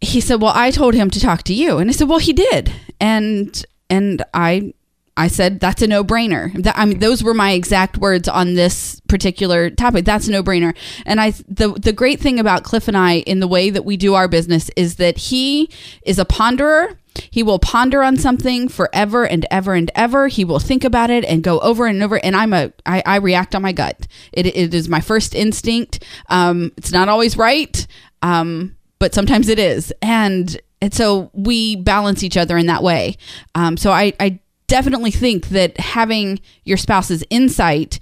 [0.00, 2.32] he said, "Well, I told him to talk to you," and I said, "Well, he
[2.32, 4.74] did," and and I.
[5.14, 6.54] I said that's a no-brainer.
[6.62, 10.06] That, I mean, those were my exact words on this particular topic.
[10.06, 10.74] That's a no-brainer.
[11.04, 13.98] And I, the the great thing about Cliff and I in the way that we
[13.98, 15.68] do our business is that he
[16.06, 16.96] is a ponderer.
[17.30, 20.28] He will ponder on something forever and ever and ever.
[20.28, 22.16] He will think about it and go over and over.
[22.24, 24.06] And I'm a, I, I react on my gut.
[24.32, 26.04] It, it is my first instinct.
[26.28, 27.86] Um, it's not always right,
[28.22, 29.92] um, but sometimes it is.
[30.02, 33.16] And and so we balance each other in that way.
[33.54, 38.00] Um, so I, I definitely think that having your spouse's insight,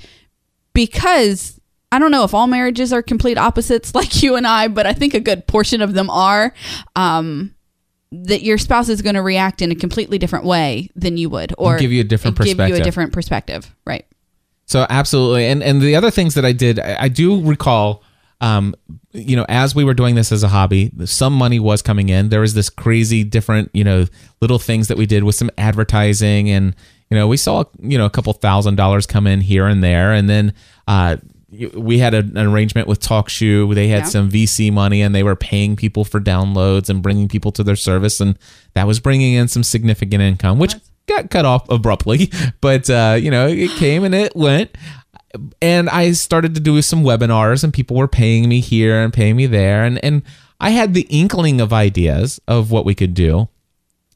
[0.72, 1.60] because
[1.92, 4.94] I don't know if all marriages are complete opposites like you and I, but I
[4.94, 6.54] think a good portion of them are.
[6.96, 7.54] Um,
[8.12, 11.54] that your spouse is going to react in a completely different way than you would,
[11.58, 12.66] or give you a different perspective.
[12.66, 14.06] give you a different perspective, right?
[14.66, 18.02] So absolutely, and and the other things that I did, I, I do recall.
[18.42, 18.74] Um,
[19.12, 22.30] you know, as we were doing this as a hobby, some money was coming in.
[22.30, 24.06] There was this crazy different, you know,
[24.40, 26.74] little things that we did with some advertising, and
[27.10, 30.12] you know, we saw you know a couple thousand dollars come in here and there,
[30.12, 30.54] and then
[30.88, 31.18] uh,
[31.74, 33.74] we had an arrangement with TalkShoe.
[33.74, 34.08] They had Yeah.
[34.08, 37.76] some VC money, and they were paying people for downloads and bringing people to their
[37.76, 38.38] service, and
[38.74, 40.74] that was bringing in some significant income, which
[41.06, 42.30] got cut off abruptly.
[42.60, 44.70] But uh, you know, it came and it went
[45.62, 49.36] and I started to do some webinars and people were paying me here and paying
[49.36, 50.22] me there and and
[50.60, 53.48] I had the inkling of ideas of what we could do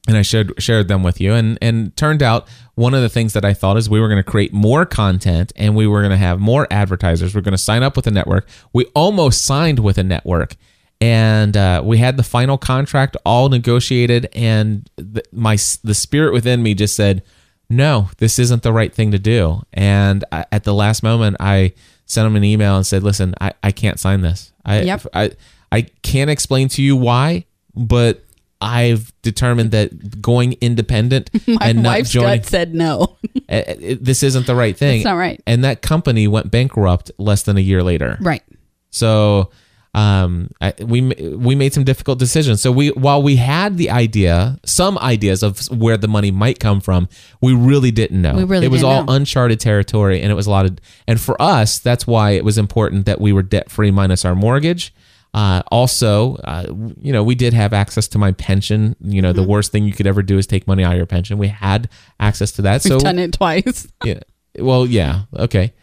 [0.07, 3.33] and I shared shared them with you and and turned out one of the things
[3.33, 6.11] that I thought is we were going to create more content and we were going
[6.11, 9.79] to have more advertisers we're going to sign up with a network we almost signed
[9.79, 10.55] with a network
[11.01, 16.61] and uh, we had the final contract all negotiated and the, my the spirit within
[16.61, 17.23] me just said
[17.69, 19.61] no, this isn't the right thing to do.
[19.73, 21.73] And I, at the last moment, I
[22.05, 24.53] sent him an email and said, listen, I, I can't sign this.
[24.65, 25.07] I, Yep.
[25.13, 25.31] I,
[25.71, 27.45] I can't explain to you why,
[27.75, 28.23] but
[28.61, 33.17] I've determined that going independent My and not wife's joining, gut said no.
[33.49, 34.97] uh, uh, this isn't the right thing.
[34.97, 35.41] It's not right.
[35.45, 38.17] And that company went bankrupt less than a year later.
[38.21, 38.43] right.
[38.91, 39.51] So
[39.95, 42.61] um, I, we we made some difficult decisions.
[42.61, 46.81] So we while we had the idea, some ideas of where the money might come
[46.81, 47.07] from,
[47.39, 48.35] we really didn't know.
[48.35, 49.13] We really it was all know.
[49.13, 50.77] uncharted territory, and it was a lot of.
[51.07, 54.35] And for us, that's why it was important that we were debt free minus our
[54.35, 54.93] mortgage.
[55.35, 56.65] Uh, also, uh,
[57.01, 58.95] you know, we did have access to my pension.
[59.01, 59.41] You know, Mm-hmm.
[59.41, 61.37] the worst thing you could ever do is take money out of your pension.
[61.37, 61.89] We had
[62.21, 62.85] access to that.
[62.85, 63.85] We've so done it twice.
[64.05, 64.19] yeah.
[64.57, 65.23] Well, yeah.
[65.35, 65.73] Okay.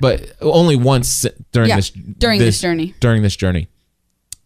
[0.00, 2.94] But only once during Yeah, this during this journey.
[3.00, 3.68] During this journey.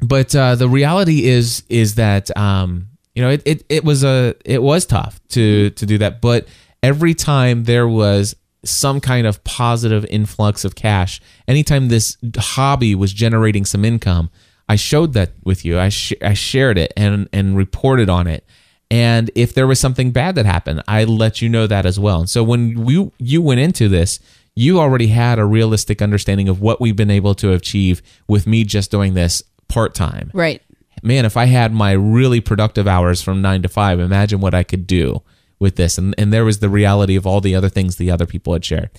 [0.01, 4.35] But uh, the reality is is that um, you know it, it, it was a
[4.45, 6.21] it was tough to to do that.
[6.21, 6.49] But
[6.83, 8.34] every time there was
[8.64, 14.29] some kind of positive influx of cash, anytime this hobby was generating some income,
[14.68, 15.79] I showed that with you.
[15.79, 18.45] I sh- I shared it and and reported on it.
[18.91, 22.21] And if there was something bad that happened, I let you know that as well.
[22.21, 24.21] And so when we you went into this,
[24.55, 28.64] you already had a realistic understanding of what we've been able to achieve with me
[28.64, 30.30] just doing this part time.
[30.33, 30.63] Right.
[31.03, 34.63] Man, if I had my really productive hours from nine to five, imagine what I
[34.63, 35.22] could do
[35.59, 35.99] with this.
[35.99, 38.64] And and there was the reality of all the other things the other people had
[38.64, 38.91] shared.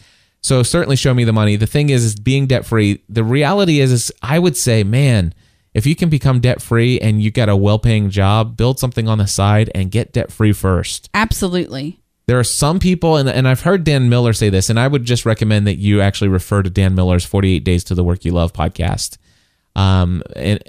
[0.41, 1.55] So certainly show me the money.
[1.55, 3.03] The thing is, is being debt free.
[3.09, 5.33] The reality is, is I would say, man,
[5.77, 9.07] if you can become debt free and you got a well paying job, build something
[9.07, 11.07] on the side and get debt free first.
[11.13, 11.99] Absolutely.
[12.25, 15.05] There are some people, and, and I've heard Dan Miller say this, and I would
[15.05, 18.31] just recommend that you actually refer to Dan Miller's 48 Days to the Work You
[18.31, 19.17] Love podcast.
[19.75, 20.63] Um, and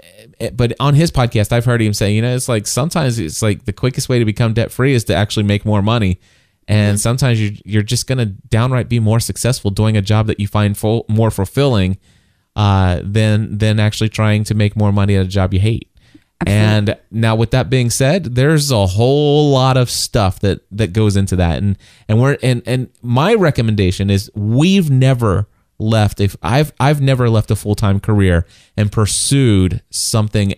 [0.53, 3.65] but on his podcast, I've heard him say, you know, it's like sometimes it's like
[3.65, 6.21] the quickest way to become debt free is to actually make more money.
[6.69, 10.39] And sometimes you, you're just going to downright be more successful doing a job that
[10.39, 11.97] you find full, more fulfilling
[12.59, 15.89] uh, than than actually trying to make more money at a job you hate.
[16.47, 21.17] And now, with that being said, there's a whole lot of stuff that that goes
[21.17, 21.77] into that, and
[22.09, 25.49] and we're and and my recommendation is we've never
[25.79, 30.55] left if I've I've never left a full time career and pursued something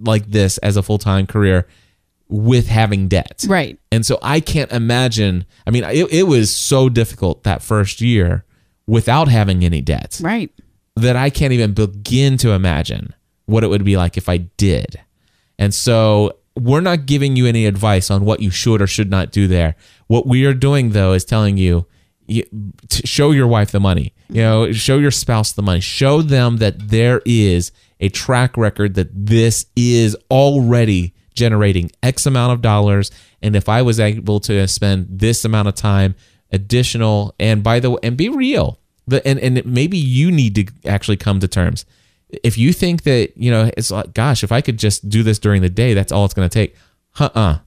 [0.00, 1.66] like this as a full time career
[2.28, 3.78] with having debt, Right.
[3.92, 5.44] and so I can't imagine.
[5.66, 8.44] I mean, it, it was so difficult that first year
[8.86, 10.50] without having any debt Right.
[10.96, 13.14] That I can't even begin to imagine
[13.46, 15.00] what it would be like if I did.
[15.58, 19.32] And so we're not giving you any advice on what you should or should not
[19.32, 19.74] do there.
[20.06, 21.86] What we are doing though is telling you,
[22.26, 22.44] you
[22.88, 24.14] to show your wife the money.
[24.28, 25.80] You know, show your spouse the money.
[25.80, 32.52] Show them that there is a track record that this is already generating X amount
[32.52, 33.10] of dollars.
[33.42, 36.14] And if I was able to spend this amount of time
[36.50, 40.88] additional, and by the way, and be real, the, and, and maybe you need to
[40.88, 41.84] actually come to terms.
[42.42, 45.38] If you think that, you know, it's like, gosh, if I could just do this
[45.38, 46.76] during the day, that's all it's going to take.
[47.18, 47.58] Uh uh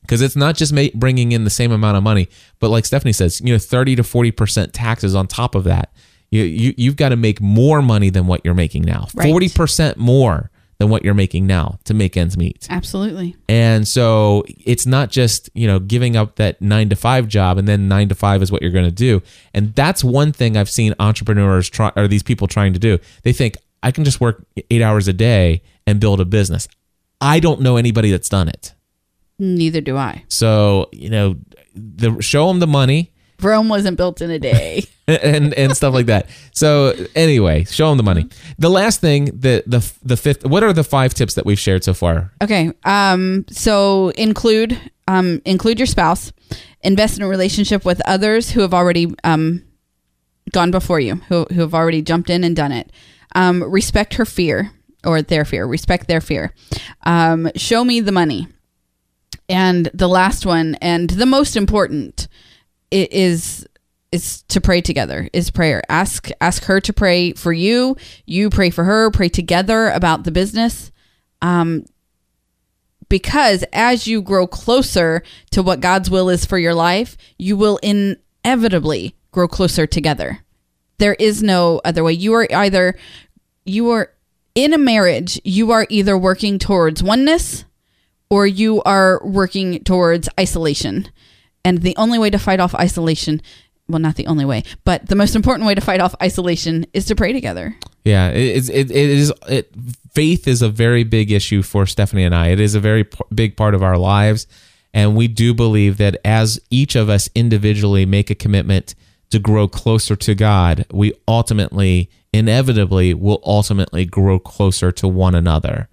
[0.00, 2.28] because it's not just bringing in the same amount of money,
[2.58, 5.92] but like Stephanie says, you know, 30 to 40% taxes on top of that.
[6.30, 9.32] You, you, you've got to make more money than what you're making now, Right.
[9.32, 10.50] 40% more
[10.82, 12.66] than what you're making now to make ends meet.
[12.68, 13.36] Absolutely.
[13.48, 17.68] And so it's not just, you know, giving up that nine to five job and
[17.68, 19.22] then nine to five is what you're going to do.
[19.54, 22.98] And that's one thing I've seen entrepreneurs try, or these people trying to do.
[23.22, 26.66] They think, I can just work eight hours a day and build a business.
[27.20, 28.74] I don't know anybody that's done it.
[29.38, 30.24] Neither do I.
[30.26, 31.36] So, you know,
[31.74, 34.84] the show them the money Rome wasn't built in a day.
[35.08, 36.28] and and stuff like that.
[36.52, 38.28] So, anyway, show them the money.
[38.58, 41.82] The last thing, the the the fifth, what are the five tips that we've shared
[41.82, 42.32] so far?
[42.40, 42.72] Okay.
[42.84, 46.32] Um, so include um, include your spouse.
[46.82, 49.64] Invest in a relationship with others who have already um,
[50.52, 52.92] gone before you, who who have already jumped in and done it.
[53.34, 54.72] Um, respect her fear
[55.04, 55.66] or their fear.
[55.66, 56.54] Respect their fear.
[57.02, 58.48] Um, show me the money.
[59.48, 62.28] And the last one, and the most important,
[62.90, 63.66] is
[64.12, 65.28] is to pray together.
[65.32, 65.82] Is prayer.
[65.88, 67.96] Ask ask her to pray for you.
[68.26, 69.10] You pray for her.
[69.10, 70.92] Pray together about the business
[71.42, 71.84] um,
[73.08, 77.78] because as you grow closer to what God's will is for your life, you will
[77.82, 80.38] inevitably grow closer together.
[80.98, 82.12] There is no other way.
[82.12, 82.94] You are either
[83.64, 84.12] you are
[84.54, 87.64] in a marriage, you are either working towards oneness
[88.30, 91.08] or you are working towards isolation.
[91.64, 93.42] And the only way to fight off isolation,
[93.92, 97.04] well not the only way, but the most important way to fight off isolation is
[97.06, 97.76] to pray together.
[98.04, 98.68] Yeah, it is.
[98.68, 99.32] It, it is.
[99.48, 99.72] It,
[100.12, 102.48] faith is a very big issue for Stephanie and I.
[102.48, 104.46] It is a very p- big part of our lives,
[104.92, 108.94] and we do believe that as each of us individually make a commitment
[109.30, 115.88] to grow closer to God, we ultimately, inevitably, will ultimately grow closer to one another,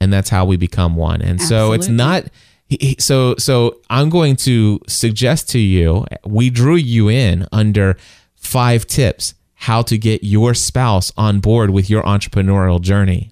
[0.00, 1.22] and that's how we become one.
[1.22, 2.24] And so it's not.
[2.68, 6.04] He- he- So, so I'm going to suggest to you.
[6.26, 7.96] We drew you in under
[8.34, 13.30] five tips how to get your spouse on board with your entrepreneurial journey.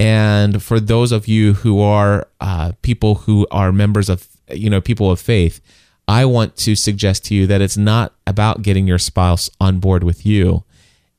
[0.00, 4.80] And for those of you who are uh, people who are members of, you know,
[4.80, 5.60] people of faith,
[6.06, 10.04] I want to suggest to you that it's not about getting your spouse on board
[10.04, 10.62] with you.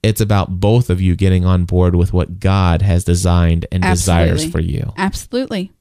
[0.02, 4.46] It's about both of you getting on board with what God has designed and desires
[4.50, 4.94] for you.
[4.98, 5.74] Absolutely.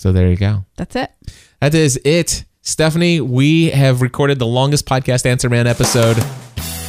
[0.00, 0.64] So there you go.
[0.78, 1.12] That's it.
[1.60, 2.46] That is it.
[2.62, 6.16] Stephanie, we have recorded the longest podcast Answer Man episode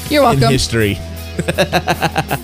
[0.10, 0.50] You're in welcome.
[0.50, 0.96] history.
[0.98, 2.38] I,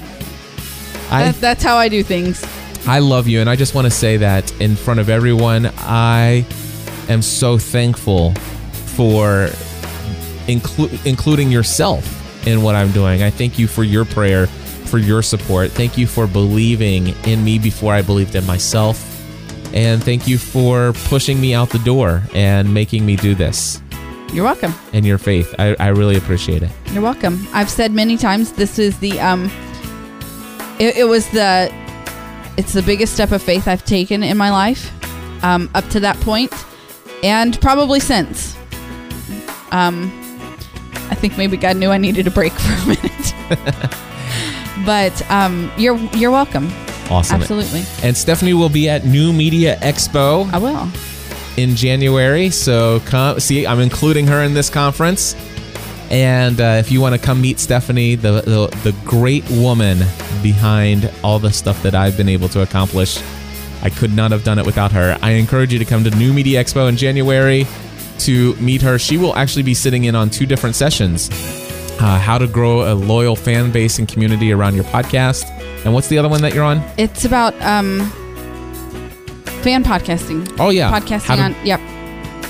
[1.09, 2.45] That, that's how I do things.
[2.85, 5.71] I love you, and I just want to say that in front of everyone.
[5.77, 6.45] I
[7.07, 8.33] am so thankful
[8.97, 9.47] for
[10.47, 13.23] inclu- including yourself in what I'm doing.
[13.23, 15.71] I thank you for your prayer, for your support.
[15.71, 19.13] Thank you for believing in me before I believed in myself.
[19.73, 23.81] And thank you for pushing me out the door and making me do this
[24.33, 24.73] You're welcome.
[24.93, 25.53] in your faith.
[25.59, 26.71] I, I really appreciate it.
[26.93, 27.47] You're welcome.
[27.53, 29.51] I've said many times this is the um
[30.79, 31.71] it, it was the
[32.57, 34.91] it's the biggest step of faith I've taken in my life
[35.43, 36.51] um up to that point
[37.23, 38.55] and probably since.
[39.71, 40.11] Um
[41.09, 43.33] I think maybe God knew I needed a break for a minute.
[44.85, 46.69] but um you're you're welcome.
[47.09, 47.41] Awesome.
[47.41, 47.83] Absolutely.
[48.03, 50.51] And Stephanie will be at New Media Expo.
[50.51, 50.89] I will.
[51.57, 52.49] in January.
[52.49, 55.35] So come see, I'm including her in this conference.
[56.09, 59.97] And uh, if you want to come meet Stephanie, the, the the great woman
[60.43, 63.21] behind all the stuff that I've been able to accomplish,
[63.81, 65.17] I could not have done it without her.
[65.21, 67.65] I encourage you to come to New Media Expo in January.
[68.19, 68.97] to meet her.
[68.97, 71.29] She will actually be sitting in on two different sessions
[71.99, 75.43] uh, how to grow a loyal fan base and community around your podcast.
[75.85, 76.81] And what's the other one that you're on?
[76.97, 78.09] It's about um,
[79.63, 80.55] fan podcasting.
[80.59, 80.89] Oh, yeah.
[80.89, 81.55] How Podcasting to- on.
[81.65, 81.79] Yep.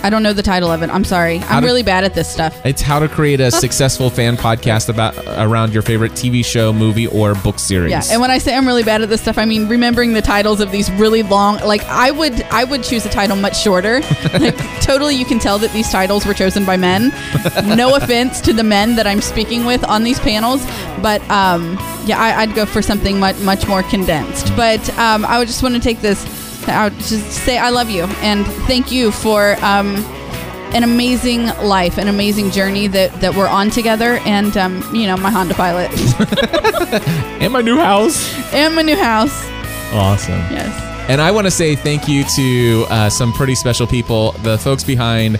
[0.03, 0.89] I don't know the title of it.
[0.89, 1.39] I'm sorry.
[1.39, 2.59] I'm to- really bad at this stuff.
[2.65, 7.07] It's how to create a successful fan podcast about around your favorite TV show, movie,
[7.07, 7.91] or book series.
[7.91, 10.21] Yeah, and when I say I'm really bad at this stuff, I mean remembering the
[10.21, 11.57] titles of these really long.
[11.59, 13.99] Like I would, I would choose a title much shorter.
[14.39, 17.11] like totally, you can tell that these titles were chosen by men.
[17.75, 20.63] No offense to the men that I'm speaking with on these panels,
[21.01, 21.73] but um,
[22.05, 24.55] yeah, I, I'd go for something much much more condensed.
[24.55, 26.23] But um, I would just want to take this.
[26.69, 29.55] I would just say I love you and thank you for.
[29.63, 29.95] Um,
[30.73, 35.15] an amazing life, an amazing journey that, that we're on together, and um, you know
[35.15, 35.89] my Honda Pilot
[37.41, 38.53] and my new house.
[38.53, 39.31] and my new house.
[39.93, 40.39] Awesome.
[40.51, 41.09] Yes.
[41.09, 44.83] And I want to say thank you to uh, some pretty special people, the folks
[44.83, 45.37] behind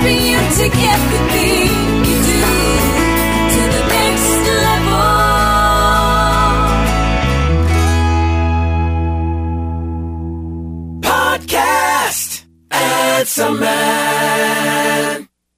[0.08, 1.37] helping you to get the
[13.40, 14.17] Man.